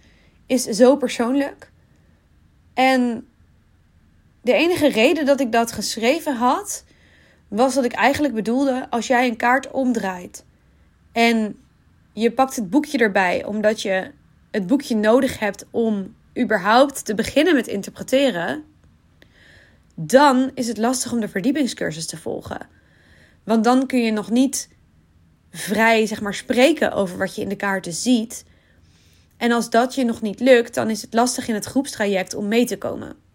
is 0.46 0.64
zo 0.64 0.96
persoonlijk. 0.96 1.70
En 2.74 3.28
de 4.48 4.54
enige 4.54 4.88
reden 4.88 5.26
dat 5.26 5.40
ik 5.40 5.52
dat 5.52 5.72
geschreven 5.72 6.36
had, 6.36 6.84
was 7.48 7.74
dat 7.74 7.84
ik 7.84 7.92
eigenlijk 7.92 8.34
bedoelde: 8.34 8.86
als 8.90 9.06
jij 9.06 9.28
een 9.28 9.36
kaart 9.36 9.70
omdraait 9.70 10.44
en 11.12 11.56
je 12.12 12.32
pakt 12.32 12.56
het 12.56 12.70
boekje 12.70 12.98
erbij 12.98 13.44
omdat 13.44 13.82
je 13.82 14.10
het 14.50 14.66
boekje 14.66 14.96
nodig 14.96 15.38
hebt 15.38 15.66
om 15.70 16.14
überhaupt 16.38 17.04
te 17.04 17.14
beginnen 17.14 17.54
met 17.54 17.66
interpreteren, 17.66 18.64
dan 19.94 20.50
is 20.54 20.68
het 20.68 20.78
lastig 20.78 21.12
om 21.12 21.20
de 21.20 21.28
verdiepingscursus 21.28 22.06
te 22.06 22.16
volgen. 22.16 22.68
Want 23.44 23.64
dan 23.64 23.86
kun 23.86 24.02
je 24.02 24.12
nog 24.12 24.30
niet 24.30 24.68
vrij 25.50 26.06
zeg 26.06 26.20
maar, 26.20 26.34
spreken 26.34 26.92
over 26.92 27.18
wat 27.18 27.34
je 27.34 27.42
in 27.42 27.48
de 27.48 27.56
kaarten 27.56 27.92
ziet. 27.92 28.44
En 29.36 29.52
als 29.52 29.70
dat 29.70 29.94
je 29.94 30.04
nog 30.04 30.22
niet 30.22 30.40
lukt, 30.40 30.74
dan 30.74 30.90
is 30.90 31.02
het 31.02 31.14
lastig 31.14 31.48
in 31.48 31.54
het 31.54 31.64
groepstraject 31.64 32.34
om 32.34 32.48
mee 32.48 32.66
te 32.66 32.78
komen. 32.78 33.27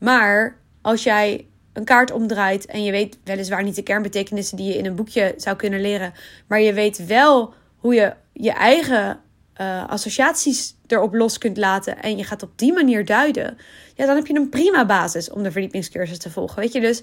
Maar 0.00 0.56
als 0.80 1.02
jij 1.02 1.46
een 1.72 1.84
kaart 1.84 2.10
omdraait 2.10 2.66
en 2.66 2.84
je 2.84 2.90
weet 2.90 3.18
weliswaar 3.24 3.62
niet 3.62 3.74
de 3.74 3.82
kernbetekenissen 3.82 4.56
die 4.56 4.66
je 4.66 4.78
in 4.78 4.86
een 4.86 4.94
boekje 4.94 5.34
zou 5.36 5.56
kunnen 5.56 5.80
leren, 5.80 6.12
maar 6.46 6.60
je 6.60 6.72
weet 6.72 7.06
wel 7.06 7.54
hoe 7.76 7.94
je 7.94 8.14
je 8.32 8.52
eigen 8.52 9.20
uh, 9.60 9.88
associaties 9.88 10.74
erop 10.86 11.14
los 11.14 11.38
kunt 11.38 11.56
laten 11.56 12.02
en 12.02 12.16
je 12.16 12.24
gaat 12.24 12.42
op 12.42 12.52
die 12.56 12.72
manier 12.72 13.04
duiden, 13.04 13.58
ja, 13.94 14.06
dan 14.06 14.16
heb 14.16 14.26
je 14.26 14.34
een 14.34 14.48
prima 14.48 14.86
basis 14.86 15.30
om 15.30 15.42
de 15.42 15.52
verdiepingscursus 15.52 16.18
te 16.18 16.30
volgen. 16.30 16.60
Weet 16.60 16.72
je, 16.72 16.80
dus 16.80 17.02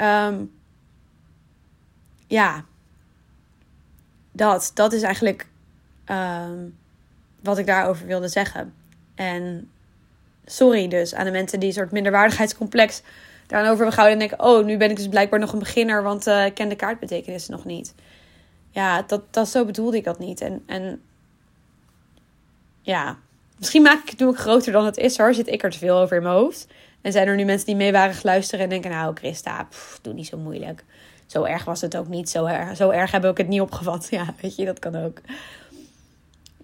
um, 0.00 0.52
ja, 2.26 2.64
dat, 4.32 4.70
dat 4.74 4.92
is 4.92 5.02
eigenlijk 5.02 5.46
um, 6.10 6.76
wat 7.42 7.58
ik 7.58 7.66
daarover 7.66 8.06
wilde 8.06 8.28
zeggen. 8.28 8.74
En 9.14 9.70
sorry 10.46 10.88
dus 10.88 11.14
aan 11.14 11.24
de 11.24 11.30
mensen 11.30 11.60
die 11.60 11.68
een 11.68 11.74
soort 11.74 11.92
minderwaardigheidscomplex 11.92 13.02
daarover 13.46 13.76
hebben 13.76 13.92
gehouden. 13.92 14.20
En 14.20 14.28
denken, 14.28 14.46
oh, 14.46 14.64
nu 14.64 14.76
ben 14.76 14.90
ik 14.90 14.96
dus 14.96 15.08
blijkbaar 15.08 15.40
nog 15.40 15.52
een 15.52 15.58
beginner, 15.58 16.02
want 16.02 16.26
uh, 16.26 16.44
ik 16.44 16.54
ken 16.54 16.68
de 16.68 16.76
kaartbetekenissen 16.76 17.52
nog 17.52 17.64
niet. 17.64 17.94
Ja, 18.70 19.02
dat, 19.02 19.22
dat, 19.30 19.48
zo 19.48 19.64
bedoelde 19.64 19.96
ik 19.96 20.04
dat 20.04 20.18
niet. 20.18 20.40
En, 20.40 20.62
en 20.66 21.02
ja, 22.82 23.16
misschien 23.58 23.82
maak 23.82 24.02
ik 24.02 24.10
het 24.10 24.18
nu 24.18 24.32
groter 24.32 24.72
dan 24.72 24.84
het 24.84 24.96
is 24.96 25.18
hoor. 25.18 25.34
Zit 25.34 25.48
ik 25.48 25.62
er 25.62 25.70
te 25.70 25.78
veel 25.78 25.98
over 25.98 26.16
in 26.16 26.22
mijn 26.22 26.34
hoofd. 26.34 26.66
En 27.00 27.12
zijn 27.12 27.28
er 27.28 27.36
nu 27.36 27.44
mensen 27.44 27.66
die 27.66 27.76
mee 27.76 27.92
waren 27.92 28.16
luisteren 28.22 28.64
en 28.64 28.70
denken, 28.70 28.90
nou 28.90 29.14
Christa, 29.14 29.68
doe 30.02 30.12
niet 30.12 30.26
zo 30.26 30.36
moeilijk. 30.36 30.84
Zo 31.26 31.44
erg 31.44 31.64
was 31.64 31.80
het 31.80 31.96
ook 31.96 32.08
niet. 32.08 32.30
Zo 32.30 32.44
erg, 32.44 32.76
zo 32.76 32.90
erg 32.90 33.10
heb 33.10 33.24
ik 33.24 33.36
het 33.36 33.48
niet 33.48 33.60
opgevat. 33.60 34.08
Ja, 34.10 34.34
weet 34.40 34.56
je, 34.56 34.64
dat 34.64 34.78
kan 34.78 34.96
ook. 34.96 35.20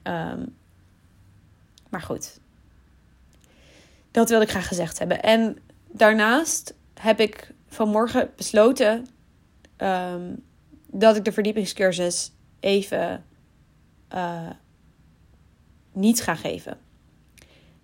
Um, 0.03 0.57
maar 1.89 2.01
goed. 2.01 2.41
Dat 4.13 4.29
wilde 4.29 4.45
ik 4.45 4.51
graag 4.51 4.69
gezegd 4.69 4.99
hebben. 4.99 5.23
En 5.23 5.59
daarnaast 5.91 6.75
heb 7.01 7.21
ik 7.21 7.55
vanmorgen 7.69 8.31
besloten 8.37 9.07
um, 9.79 10.45
dat 10.87 11.17
ik 11.17 11.25
de 11.25 11.33
verdiepingscursus 11.33 12.33
even 12.61 13.25
uh, 14.15 14.51
niet 15.93 16.23
ga 16.23 16.35
geven. 16.35 16.79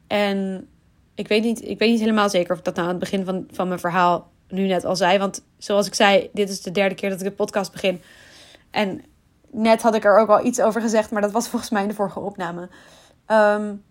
En 0.06 0.68
ik 1.14 1.28
weet, 1.28 1.42
niet, 1.42 1.64
ik 1.64 1.78
weet 1.78 1.90
niet 1.90 2.00
helemaal 2.00 2.30
zeker 2.30 2.52
of 2.52 2.58
ik 2.58 2.64
dat 2.64 2.74
nou 2.74 2.86
aan 2.86 2.94
het 2.94 3.02
begin 3.02 3.24
van, 3.24 3.48
van 3.50 3.68
mijn 3.68 3.80
verhaal 3.80 4.30
nu 4.48 4.66
net 4.66 4.84
al 4.84 4.96
zei. 4.96 5.18
Want 5.18 5.44
zoals 5.56 5.86
ik 5.86 5.94
zei, 5.94 6.30
dit 6.32 6.48
is 6.48 6.62
de 6.62 6.70
derde 6.70 6.94
keer 6.94 7.10
dat 7.10 7.20
ik 7.20 7.26
de 7.26 7.32
podcast 7.32 7.72
begin. 7.72 8.02
En 8.70 9.04
net 9.50 9.82
had 9.82 9.94
ik 9.94 10.04
er 10.04 10.18
ook 10.18 10.28
al 10.28 10.44
iets 10.44 10.60
over 10.60 10.80
gezegd, 10.80 11.10
maar 11.10 11.22
dat 11.22 11.32
was 11.32 11.48
volgens 11.48 11.70
mij 11.70 11.82
in 11.82 11.88
de 11.88 11.94
vorige 11.94 12.20
opname. 12.20 12.68
Um, 13.26 13.84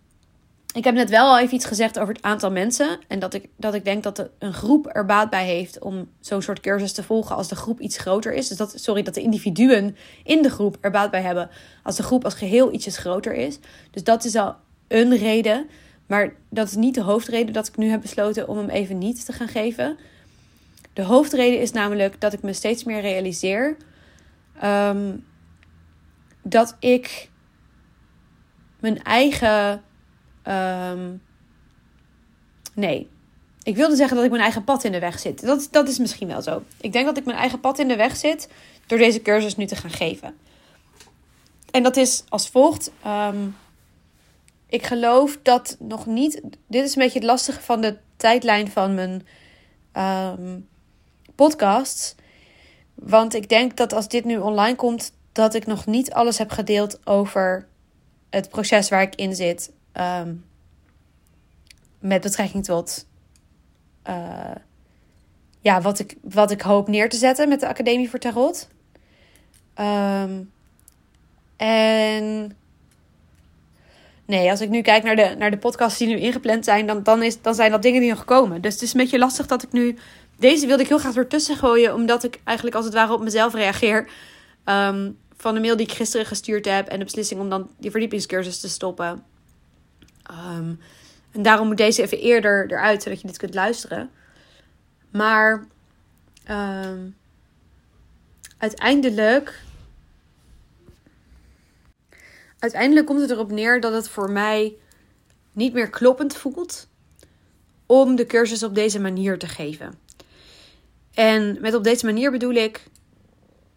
ik 0.78 0.84
heb 0.84 0.94
net 0.94 1.10
wel 1.10 1.28
al 1.28 1.38
even 1.38 1.54
iets 1.54 1.64
gezegd 1.64 1.98
over 1.98 2.14
het 2.14 2.22
aantal 2.22 2.50
mensen. 2.50 2.98
En 3.08 3.18
dat 3.18 3.34
ik, 3.34 3.48
dat 3.56 3.74
ik 3.74 3.84
denk 3.84 4.02
dat 4.02 4.28
een 4.38 4.52
groep 4.52 4.88
er 4.92 5.04
baat 5.04 5.30
bij 5.30 5.46
heeft 5.46 5.78
om 5.78 6.08
zo'n 6.20 6.42
soort 6.42 6.60
cursus 6.60 6.92
te 6.92 7.02
volgen 7.02 7.36
als 7.36 7.48
de 7.48 7.56
groep 7.56 7.80
iets 7.80 7.98
groter 7.98 8.34
is. 8.34 8.48
Dus 8.48 8.56
dat, 8.56 8.72
sorry, 8.76 9.02
dat 9.02 9.14
de 9.14 9.20
individuen 9.20 9.96
in 10.24 10.42
de 10.42 10.50
groep 10.50 10.76
er 10.80 10.90
baat 10.90 11.10
bij 11.10 11.22
hebben 11.22 11.50
als 11.82 11.96
de 11.96 12.02
groep 12.02 12.24
als 12.24 12.34
geheel 12.34 12.72
ietsjes 12.72 12.96
groter 12.96 13.34
is. 13.34 13.58
Dus 13.90 14.04
dat 14.04 14.24
is 14.24 14.34
al 14.34 14.56
een 14.88 15.16
reden. 15.16 15.68
Maar 16.06 16.34
dat 16.50 16.66
is 16.66 16.74
niet 16.74 16.94
de 16.94 17.02
hoofdreden 17.02 17.52
dat 17.52 17.66
ik 17.66 17.76
nu 17.76 17.88
heb 17.88 18.00
besloten 18.00 18.48
om 18.48 18.56
hem 18.56 18.68
even 18.68 18.98
niet 18.98 19.24
te 19.24 19.32
gaan 19.32 19.48
geven. 19.48 19.98
De 20.92 21.02
hoofdreden 21.02 21.60
is 21.60 21.72
namelijk 21.72 22.20
dat 22.20 22.32
ik 22.32 22.42
me 22.42 22.52
steeds 22.52 22.84
meer 22.84 23.00
realiseer 23.00 23.76
ehm, 24.60 25.16
dat 26.42 26.76
ik 26.80 27.28
mijn 28.80 29.02
eigen 29.02 29.82
Um, 30.48 31.22
nee. 32.74 33.08
Ik 33.62 33.76
wilde 33.76 33.96
zeggen 33.96 34.16
dat 34.16 34.24
ik 34.24 34.30
mijn 34.30 34.42
eigen 34.42 34.64
pad 34.64 34.84
in 34.84 34.92
de 34.92 34.98
weg 34.98 35.18
zit. 35.18 35.46
Dat, 35.46 35.68
dat 35.70 35.88
is 35.88 35.98
misschien 35.98 36.28
wel 36.28 36.42
zo. 36.42 36.62
Ik 36.80 36.92
denk 36.92 37.06
dat 37.06 37.16
ik 37.16 37.24
mijn 37.24 37.38
eigen 37.38 37.60
pad 37.60 37.78
in 37.78 37.88
de 37.88 37.96
weg 37.96 38.16
zit 38.16 38.48
door 38.86 38.98
deze 38.98 39.22
cursus 39.22 39.56
nu 39.56 39.66
te 39.66 39.76
gaan 39.76 39.90
geven. 39.90 40.36
En 41.70 41.82
dat 41.82 41.96
is 41.96 42.24
als 42.28 42.48
volgt. 42.48 42.90
Um, 43.06 43.56
ik 44.66 44.86
geloof 44.86 45.38
dat 45.42 45.76
nog 45.78 46.06
niet. 46.06 46.40
Dit 46.66 46.84
is 46.84 46.96
een 46.96 47.02
beetje 47.02 47.18
het 47.18 47.28
lastige 47.28 47.60
van 47.60 47.80
de 47.80 47.96
tijdlijn 48.16 48.70
van 48.70 48.94
mijn 48.94 49.26
um, 50.38 50.68
podcast. 51.34 52.14
Want 52.94 53.34
ik 53.34 53.48
denk 53.48 53.76
dat 53.76 53.92
als 53.92 54.08
dit 54.08 54.24
nu 54.24 54.38
online 54.38 54.76
komt, 54.76 55.12
dat 55.32 55.54
ik 55.54 55.66
nog 55.66 55.86
niet 55.86 56.12
alles 56.12 56.38
heb 56.38 56.50
gedeeld 56.50 57.06
over 57.06 57.68
het 58.30 58.48
proces 58.48 58.88
waar 58.88 59.02
ik 59.02 59.14
in 59.14 59.34
zit. 59.34 59.72
Um, 60.00 60.44
met 61.98 62.20
betrekking 62.20 62.64
tot 62.64 63.06
uh, 64.08 64.54
ja, 65.60 65.80
wat, 65.80 65.98
ik, 65.98 66.16
wat 66.22 66.50
ik 66.50 66.60
hoop 66.60 66.88
neer 66.88 67.08
te 67.08 67.16
zetten 67.16 67.48
met 67.48 67.60
de 67.60 67.68
Academie 67.68 68.10
voor 68.10 68.18
Tarot. 68.18 68.68
Um, 69.80 70.50
en 71.56 72.56
nee, 74.24 74.50
als 74.50 74.60
ik 74.60 74.68
nu 74.68 74.82
kijk 74.82 75.02
naar 75.02 75.16
de, 75.16 75.34
naar 75.38 75.50
de 75.50 75.58
podcasts 75.58 75.98
die 75.98 76.08
nu 76.08 76.18
ingepland 76.18 76.64
zijn, 76.64 76.86
dan, 76.86 77.02
dan, 77.02 77.22
is, 77.22 77.42
dan 77.42 77.54
zijn 77.54 77.70
dat 77.70 77.82
dingen 77.82 78.00
die 78.00 78.10
nog 78.10 78.24
komen. 78.24 78.60
Dus 78.60 78.72
het 78.72 78.82
is 78.82 78.94
een 78.94 79.00
beetje 79.00 79.18
lastig 79.18 79.46
dat 79.46 79.62
ik 79.62 79.72
nu. 79.72 79.96
Deze 80.36 80.66
wilde 80.66 80.82
ik 80.82 80.88
heel 80.88 80.98
graag 80.98 81.16
ertussen 81.16 81.56
gooien, 81.56 81.94
omdat 81.94 82.24
ik 82.24 82.40
eigenlijk 82.44 82.76
als 82.76 82.84
het 82.84 82.94
ware 82.94 83.12
op 83.12 83.20
mezelf 83.20 83.54
reageer. 83.54 84.08
Um, 84.64 85.18
van 85.36 85.54
de 85.54 85.60
mail 85.60 85.76
die 85.76 85.86
ik 85.86 85.92
gisteren 85.92 86.26
gestuurd 86.26 86.64
heb 86.64 86.88
en 86.88 86.98
de 86.98 87.04
beslissing 87.04 87.40
om 87.40 87.48
dan 87.48 87.70
die 87.78 87.90
verdiepingscursus 87.90 88.60
te 88.60 88.68
stoppen. 88.68 89.24
Um, 90.30 90.80
en 91.32 91.42
daarom 91.42 91.66
moet 91.66 91.76
deze 91.76 92.02
even 92.02 92.18
eerder 92.20 92.70
eruit, 92.70 93.02
zodat 93.02 93.20
je 93.20 93.26
dit 93.26 93.36
kunt 93.36 93.54
luisteren. 93.54 94.10
Maar 95.10 95.66
um, 96.50 97.16
uiteindelijk. 98.58 99.62
Uiteindelijk 102.58 103.06
komt 103.06 103.20
het 103.20 103.30
erop 103.30 103.50
neer 103.50 103.80
dat 103.80 103.92
het 103.92 104.08
voor 104.08 104.30
mij 104.30 104.76
niet 105.52 105.72
meer 105.72 105.90
kloppend 105.90 106.36
voelt 106.36 106.88
om 107.86 108.16
de 108.16 108.26
cursus 108.26 108.62
op 108.62 108.74
deze 108.74 109.00
manier 109.00 109.38
te 109.38 109.46
geven. 109.46 109.98
En 111.14 111.58
met 111.60 111.74
op 111.74 111.84
deze 111.84 112.04
manier 112.04 112.30
bedoel 112.30 112.54
ik. 112.54 112.84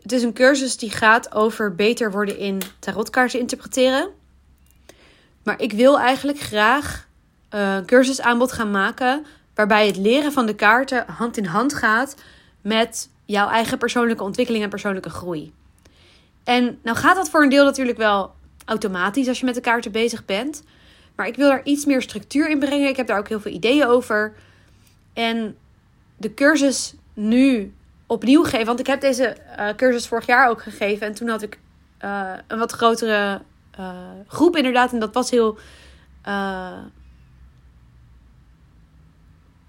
Het 0.01 0.11
is 0.11 0.23
een 0.23 0.33
cursus 0.33 0.77
die 0.77 0.91
gaat 0.91 1.33
over 1.33 1.75
beter 1.75 2.11
worden 2.11 2.37
in 2.37 2.61
tarotkaarten 2.79 3.39
interpreteren. 3.39 4.09
Maar 5.43 5.61
ik 5.61 5.71
wil 5.71 5.99
eigenlijk 5.99 6.39
graag 6.39 7.07
uh, 7.55 7.77
cursusaanbod 7.85 8.51
gaan 8.51 8.71
maken. 8.71 9.25
Waarbij 9.55 9.87
het 9.87 9.97
leren 9.97 10.31
van 10.31 10.45
de 10.45 10.55
kaarten 10.55 11.05
hand 11.07 11.37
in 11.37 11.45
hand 11.45 11.73
gaat 11.73 12.15
met 12.61 13.09
jouw 13.25 13.49
eigen 13.49 13.77
persoonlijke 13.77 14.23
ontwikkeling 14.23 14.63
en 14.63 14.69
persoonlijke 14.69 15.09
groei. 15.09 15.53
En 16.43 16.79
nou 16.83 16.97
gaat 16.97 17.15
dat 17.15 17.29
voor 17.29 17.43
een 17.43 17.49
deel 17.49 17.65
natuurlijk 17.65 17.97
wel 17.97 18.33
automatisch 18.65 19.27
als 19.27 19.39
je 19.39 19.45
met 19.45 19.55
de 19.55 19.61
kaarten 19.61 19.91
bezig 19.91 20.25
bent. 20.25 20.63
Maar 21.15 21.27
ik 21.27 21.35
wil 21.35 21.51
er 21.51 21.65
iets 21.65 21.85
meer 21.85 22.01
structuur 22.01 22.49
in 22.49 22.59
brengen. 22.59 22.87
Ik 22.87 22.95
heb 22.95 23.07
daar 23.07 23.17
ook 23.17 23.27
heel 23.27 23.39
veel 23.39 23.51
ideeën 23.51 23.85
over. 23.85 24.33
En 25.13 25.57
de 26.17 26.33
cursus 26.33 26.93
nu 27.13 27.73
opnieuw 28.07 28.43
geven. 28.43 28.65
Want 28.65 28.79
ik 28.79 28.87
heb 28.87 29.01
deze 29.01 29.37
uh, 29.59 29.69
cursus 29.75 30.07
vorig 30.07 30.25
jaar 30.25 30.49
ook 30.49 30.61
gegeven. 30.61 31.07
En 31.07 31.13
toen 31.13 31.27
had 31.27 31.41
ik 31.41 31.59
uh, 32.01 32.33
een 32.47 32.57
wat 32.59 32.71
grotere 32.71 33.41
uh, 33.79 33.99
groep 34.27 34.55
inderdaad. 34.55 34.93
En 34.93 34.99
dat 34.99 35.13
was 35.13 35.29
heel. 35.29 35.57
Uh, 36.27 36.77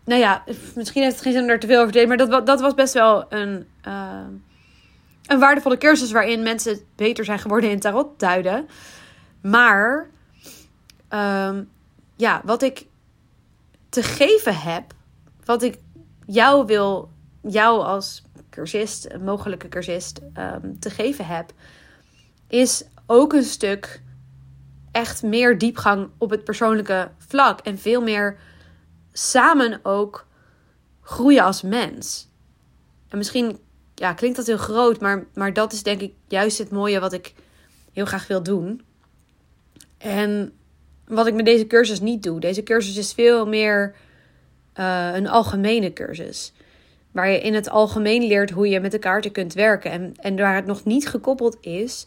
nou 0.05 0.21
ja, 0.21 0.45
misschien 0.75 1.03
heeft 1.03 1.15
het 1.15 1.23
geen 1.23 1.33
zin 1.33 1.43
om 1.43 1.49
er 1.49 1.61
te 1.61 1.67
veel 1.67 1.81
over 1.81 1.93
te 1.93 1.99
delen. 1.99 2.17
Maar 2.17 2.29
dat, 2.29 2.47
dat 2.47 2.61
was 2.61 2.75
best 2.75 2.95
wel 2.95 3.33
een, 3.33 3.67
uh, 3.87 4.27
een 5.27 5.39
waardevolle 5.39 5.79
cursus 5.79 6.13
waarin 6.13 6.43
mensen 6.43 6.81
beter 6.97 7.25
zijn 7.25 7.39
geworden 7.39 7.71
in 7.71 7.81
tarot 7.81 8.21
duiden. 8.21 8.69
Maar 9.43 10.11
ehm, 11.09 11.63
ja, 12.17 12.41
wat 12.45 12.63
ik 12.63 12.87
te 13.89 14.03
geven 14.03 14.59
heb, 14.59 14.95
wat 15.45 15.63
ik 15.63 15.79
jou 16.27 16.67
wil, 16.67 17.11
jou 17.41 17.83
als 17.83 18.23
cursist, 18.51 19.19
mogelijke 19.21 19.69
cursist, 19.69 20.21
um, 20.39 20.79
te 20.79 20.91
geven 20.91 21.27
heb, 21.27 21.53
is 22.49 22.85
ook 23.13 23.33
een 23.33 23.45
stuk 23.45 24.03
echt 24.93 25.23
meer 25.23 25.59
diepgang 25.59 26.09
op 26.19 26.31
het 26.31 26.45
persoonlijke 26.45 27.11
vlak 27.19 27.61
en 27.61 27.79
veel 27.79 28.03
meer 28.03 28.37
samen 29.13 29.81
ook 29.83 30.27
groeien 31.01 31.45
als 31.45 31.63
mens. 31.63 32.29
En 33.09 33.19
misschien 33.19 33.59
ja, 33.95 34.13
klinkt 34.13 34.37
dat 34.37 34.47
heel 34.47 34.57
groot, 34.57 35.01
maar, 35.01 35.27
maar 35.35 35.53
dat 35.53 35.73
is 35.73 35.83
denk 35.83 36.01
ik 36.01 36.13
juist 36.29 36.59
het 36.59 36.71
mooie 36.71 37.01
wat 37.01 37.13
ik 37.13 37.35
heel 37.93 38.05
graag 38.05 38.27
wil 38.27 38.43
doen. 38.43 38.83
En 39.99 40.53
wat 41.07 41.27
ik 41.27 41.35
met 41.35 41.45
deze 41.45 41.67
cursus 41.67 42.01
niet 42.01 42.23
doe. 42.23 42.41
Deze 42.41 42.63
cursus 42.63 42.97
is 42.97 43.13
veel 43.13 43.47
meer 43.47 43.95
uh, 44.77 45.11
een 45.15 45.29
algemene 45.29 45.93
cursus. 45.93 46.53
Waar 47.11 47.31
je 47.31 47.41
in 47.41 47.55
het 47.55 47.71
algemeen 47.71 48.27
leert 48.27 48.51
hoe 48.51 48.69
je 48.69 48.81
met 48.81 48.91
de 48.91 48.99
kaarten 48.99 49.33
kunt 49.33 49.55
werken. 49.55 49.91
En, 49.91 50.15
en 50.17 50.37
waar 50.37 50.55
het 50.55 50.67
nog 50.67 50.85
niet 50.85 51.09
gekoppeld 51.09 51.57
is 51.61 52.07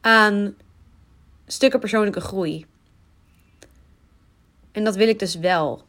aan 0.00 0.54
stukken 1.46 1.80
persoonlijke 1.80 2.20
groei. 2.20 2.66
En 4.72 4.84
dat 4.84 4.96
wil 4.96 5.08
ik 5.08 5.18
dus 5.18 5.34
wel. 5.34 5.82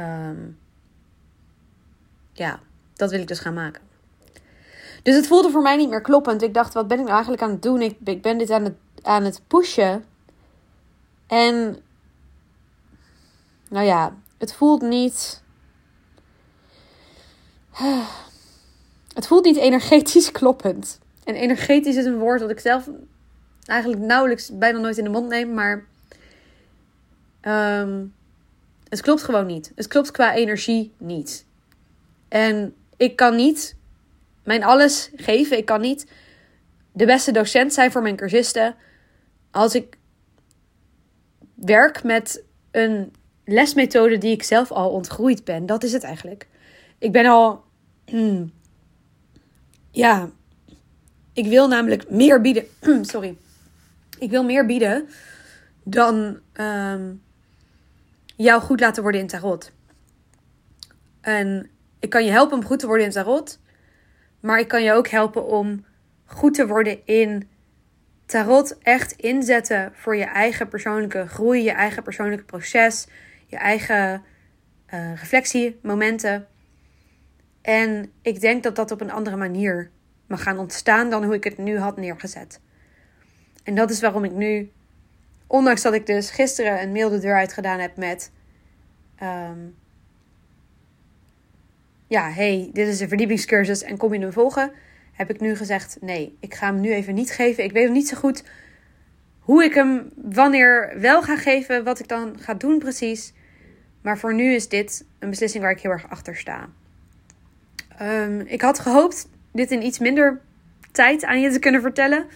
Um, 0.00 0.58
ja, 2.32 2.60
dat 2.94 3.10
wil 3.10 3.20
ik 3.20 3.28
dus 3.28 3.38
gaan 3.38 3.54
maken. 3.54 3.82
Dus 5.02 5.14
het 5.14 5.26
voelde 5.26 5.50
voor 5.50 5.62
mij 5.62 5.76
niet 5.76 5.88
meer 5.88 6.00
kloppend. 6.00 6.42
Ik 6.42 6.54
dacht, 6.54 6.74
wat 6.74 6.88
ben 6.88 6.96
ik 6.96 7.02
nou 7.02 7.14
eigenlijk 7.14 7.42
aan 7.42 7.50
het 7.50 7.62
doen? 7.62 7.82
Ik, 7.82 7.96
ik 8.04 8.22
ben 8.22 8.38
dit 8.38 8.50
aan 8.50 8.64
het, 8.64 8.76
aan 9.02 9.24
het 9.24 9.40
pushen. 9.46 10.04
En 11.26 11.82
nou 13.68 13.86
ja, 13.86 14.14
het 14.38 14.54
voelt 14.54 14.82
niet. 14.82 15.42
Het 19.14 19.26
voelt 19.26 19.44
niet 19.44 19.56
energetisch 19.56 20.30
kloppend. 20.40 20.98
En 21.24 21.34
energetisch 21.34 21.96
is 21.96 22.04
een 22.04 22.18
woord 22.18 22.40
dat 22.40 22.50
ik 22.50 22.60
zelf 22.60 22.88
eigenlijk 23.68 24.02
nauwelijks 24.02 24.58
bijna 24.58 24.78
nooit 24.78 24.98
in 24.98 25.04
de 25.04 25.10
mond 25.10 25.28
neem, 25.28 25.54
maar 25.54 25.84
um, 27.42 28.14
het 28.88 29.00
klopt 29.00 29.22
gewoon 29.22 29.46
niet. 29.46 29.72
Het 29.74 29.86
klopt 29.86 30.10
qua 30.10 30.34
energie 30.34 30.92
niet. 30.98 31.46
En 32.28 32.74
ik 32.96 33.16
kan 33.16 33.36
niet 33.36 33.76
mijn 34.44 34.64
alles 34.64 35.10
geven. 35.16 35.56
Ik 35.56 35.64
kan 35.64 35.80
niet 35.80 36.06
de 36.92 37.06
beste 37.06 37.32
docent 37.32 37.72
zijn 37.72 37.90
voor 37.90 38.02
mijn 38.02 38.16
cursisten 38.16 38.74
als 39.50 39.74
ik 39.74 39.96
werk 41.54 42.02
met 42.02 42.44
een 42.70 43.12
lesmethode 43.44 44.18
die 44.18 44.32
ik 44.32 44.42
zelf 44.42 44.70
al 44.70 44.90
ontgroeid 44.90 45.44
ben. 45.44 45.66
Dat 45.66 45.82
is 45.84 45.92
het 45.92 46.02
eigenlijk. 46.02 46.46
Ik 46.98 47.12
ben 47.12 47.26
al. 47.26 47.64
Hmm, 48.06 48.52
ja. 49.90 50.30
Ik 51.32 51.46
wil 51.46 51.68
namelijk 51.68 52.10
meer 52.10 52.40
bieden. 52.40 52.64
sorry. 53.02 53.36
Ik 54.18 54.30
wil 54.30 54.44
meer 54.44 54.66
bieden 54.66 55.08
dan 55.84 56.40
um, 56.60 57.22
jou 58.36 58.60
goed 58.60 58.80
laten 58.80 59.02
worden 59.02 59.20
in 59.20 59.26
tarot. 59.26 59.72
En 61.20 61.70
ik 61.98 62.10
kan 62.10 62.24
je 62.24 62.30
helpen 62.30 62.56
om 62.56 62.64
goed 62.64 62.78
te 62.78 62.86
worden 62.86 63.06
in 63.06 63.12
tarot. 63.12 63.60
Maar 64.40 64.58
ik 64.58 64.68
kan 64.68 64.82
je 64.82 64.92
ook 64.92 65.08
helpen 65.08 65.46
om 65.46 65.84
goed 66.24 66.54
te 66.54 66.66
worden 66.66 67.06
in 67.06 67.48
tarot. 68.26 68.78
Echt 68.78 69.12
inzetten 69.12 69.92
voor 69.94 70.16
je 70.16 70.24
eigen 70.24 70.68
persoonlijke 70.68 71.26
groei, 71.26 71.62
je 71.62 71.70
eigen 71.70 72.02
persoonlijke 72.02 72.44
proces, 72.44 73.06
je 73.46 73.56
eigen 73.56 74.22
uh, 74.94 75.14
reflectiemomenten. 75.14 76.46
En 77.62 78.12
ik 78.22 78.40
denk 78.40 78.62
dat 78.62 78.76
dat 78.76 78.90
op 78.90 79.00
een 79.00 79.12
andere 79.12 79.36
manier 79.36 79.90
mag 80.26 80.42
gaan 80.42 80.58
ontstaan 80.58 81.10
dan 81.10 81.24
hoe 81.24 81.34
ik 81.34 81.44
het 81.44 81.58
nu 81.58 81.78
had 81.78 81.96
neergezet. 81.96 82.60
En 83.68 83.74
dat 83.74 83.90
is 83.90 84.00
waarom 84.00 84.24
ik 84.24 84.32
nu, 84.32 84.70
ondanks 85.46 85.82
dat 85.82 85.94
ik 85.94 86.06
dus 86.06 86.30
gisteren 86.30 86.82
een 86.82 86.92
mail 86.92 87.10
de 87.10 87.18
deur 87.18 87.34
uit 87.34 87.52
gedaan 87.52 87.78
heb 87.78 87.96
met. 87.96 88.30
Um, 89.22 89.76
ja, 92.06 92.30
hey, 92.30 92.70
dit 92.72 92.88
is 92.88 93.00
een 93.00 93.08
verdiepingscursus 93.08 93.82
en 93.82 93.96
kom 93.96 94.14
je 94.14 94.20
hem 94.20 94.32
volgen? 94.32 94.72
Heb 95.12 95.30
ik 95.30 95.40
nu 95.40 95.56
gezegd, 95.56 95.98
nee, 96.00 96.36
ik 96.40 96.54
ga 96.54 96.66
hem 96.66 96.80
nu 96.80 96.92
even 96.92 97.14
niet 97.14 97.30
geven. 97.30 97.64
Ik 97.64 97.72
weet 97.72 97.84
nog 97.84 97.94
niet 97.94 98.08
zo 98.08 98.16
goed 98.16 98.44
hoe 99.38 99.64
ik 99.64 99.74
hem 99.74 100.10
wanneer 100.14 100.94
wel 101.00 101.22
ga 101.22 101.36
geven, 101.36 101.84
wat 101.84 101.98
ik 101.98 102.08
dan 102.08 102.38
ga 102.38 102.54
doen 102.54 102.78
precies. 102.78 103.32
Maar 104.02 104.18
voor 104.18 104.34
nu 104.34 104.54
is 104.54 104.68
dit 104.68 105.04
een 105.18 105.30
beslissing 105.30 105.62
waar 105.62 105.72
ik 105.72 105.80
heel 105.80 105.90
erg 105.90 106.10
achter 106.10 106.36
sta. 106.36 106.68
Um, 108.02 108.40
ik 108.40 108.60
had 108.60 108.78
gehoopt 108.78 109.28
dit 109.52 109.70
in 109.70 109.82
iets 109.82 109.98
minder 109.98 110.40
tijd 110.92 111.24
aan 111.24 111.40
je 111.40 111.50
te 111.50 111.58
kunnen 111.58 111.80
vertellen. 111.80 112.26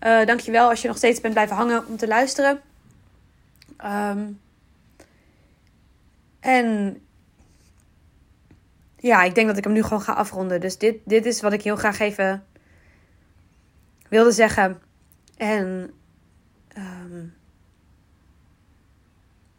Uh, 0.00 0.26
dankjewel 0.26 0.68
als 0.68 0.82
je 0.82 0.88
nog 0.88 0.96
steeds 0.96 1.20
bent 1.20 1.34
blijven 1.34 1.56
hangen 1.56 1.86
om 1.86 1.96
te 1.96 2.06
luisteren. 2.06 2.60
Um, 3.84 4.40
en 6.40 6.98
ja, 8.96 9.22
ik 9.22 9.34
denk 9.34 9.46
dat 9.46 9.56
ik 9.56 9.64
hem 9.64 9.72
nu 9.72 9.82
gewoon 9.82 10.02
ga 10.02 10.12
afronden. 10.12 10.60
Dus 10.60 10.78
dit, 10.78 10.96
dit 11.04 11.26
is 11.26 11.40
wat 11.40 11.52
ik 11.52 11.62
heel 11.62 11.76
graag 11.76 11.98
even 11.98 12.44
wilde 14.08 14.32
zeggen. 14.32 14.82
En 15.36 15.90
um, 16.78 17.34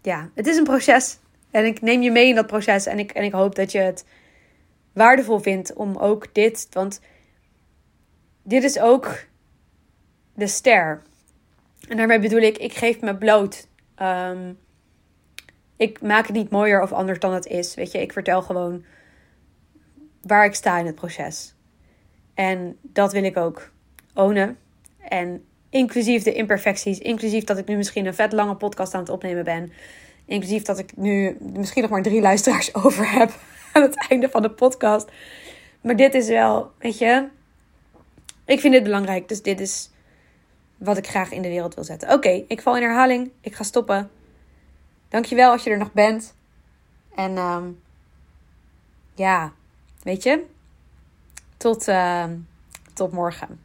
ja, 0.02 0.30
het 0.34 0.48
is 0.48 0.58
een 0.58 0.64
proces. 0.64 1.18
En 1.52 1.66
ik 1.66 1.82
neem 1.82 2.02
je 2.02 2.12
mee 2.12 2.28
in 2.28 2.36
dat 2.36 2.48
proces. 2.48 2.86
En 2.86 3.00
ik, 3.00 3.12
en 3.12 3.24
ik 3.24 3.32
hoop 3.32 3.56
dat 3.56 3.72
je 3.72 3.80
het 3.80 4.06
waardevol 4.94 5.40
vindt 5.40 5.74
om 5.74 5.98
ook 5.98 6.34
dit. 6.34 6.68
Want 6.72 7.00
dit 8.44 8.64
is 8.64 8.80
ook 8.80 9.18
de 10.36 10.48
ster. 10.48 11.02
En 11.90 11.98
daarmee 11.98 12.20
bedoel 12.20 12.40
ik, 12.40 12.58
ik 12.58 12.74
geef 12.74 13.02
me 13.02 13.16
bloot. 13.16 13.68
Um, 14.02 14.58
ik 15.78 16.02
maak 16.02 16.28
het 16.28 16.36
niet 16.36 16.50
mooier 16.50 16.82
of 16.82 16.92
anders 16.92 17.20
dan 17.20 17.34
het 17.34 17.46
is. 17.46 17.76
Weet 17.76 17.92
je, 17.92 18.02
ik 18.02 18.14
vertel 18.14 18.42
gewoon 18.42 18.84
waar 20.22 20.46
ik 20.46 20.56
sta 20.56 20.78
in 20.78 20.86
het 20.86 20.96
proces. 20.96 21.56
En 22.34 22.78
dat 22.82 23.12
wil 23.12 23.24
ik 23.24 23.38
ook 23.38 23.72
ownen. 24.14 24.58
En 25.00 25.46
inclusief 25.70 26.24
de 26.24 26.34
imperfecties, 26.34 27.00
inclusief 27.00 27.44
dat 27.44 27.58
ik 27.58 27.68
nu 27.68 27.76
misschien 27.76 28.06
een 28.06 28.14
vet 28.14 28.32
lange 28.32 28.56
podcast 28.56 28.94
aan 28.94 29.00
het 29.00 29.10
opnemen 29.10 29.44
ben. 29.44 29.72
Inclusief 30.26 30.64
dat 30.64 30.80
ik 30.80 30.98
nu 30.98 31.38
misschien 31.40 31.82
nog 31.82 31.92
maar 31.92 32.02
drie 32.02 32.22
luisteraars 32.22 32.76
over 32.84 33.12
heb 33.12 33.32
aan 33.74 33.82
het 33.82 34.08
einde 34.10 34.30
van 34.30 34.42
de 34.42 34.52
podcast. 34.52 35.12
Maar 35.82 35.96
dit 35.96 36.14
is 36.14 36.28
wel, 36.28 36.72
weet 36.80 36.98
je, 36.98 37.28
ik 38.46 38.60
vind 38.60 38.74
dit 38.74 38.84
belangrijk. 38.84 39.28
Dus 39.28 39.42
dit 39.42 39.60
is 39.60 39.90
wat 40.78 40.98
ik 40.98 41.08
graag 41.08 41.32
in 41.32 41.42
de 41.42 41.48
wereld 41.48 41.76
wil 41.76 41.84
zetten. 41.84 42.14
Oké, 42.14 42.44
ik 42.48 42.62
val 42.62 42.76
in 42.76 42.82
herhaling. 42.82 43.32
Ik 43.42 43.56
ga 43.56 43.64
stoppen. 43.64 44.10
Dankjewel 45.10 45.52
als 45.52 45.64
je 45.64 45.70
er 45.70 45.78
nog 45.78 45.92
bent. 45.92 46.34
En 47.16 47.38
um, 47.38 47.82
ja, 49.14 49.52
weet 50.04 50.24
je, 50.24 50.46
tot, 51.58 51.88
uh, 51.88 52.26
tot 52.94 53.12
morgen. 53.12 53.65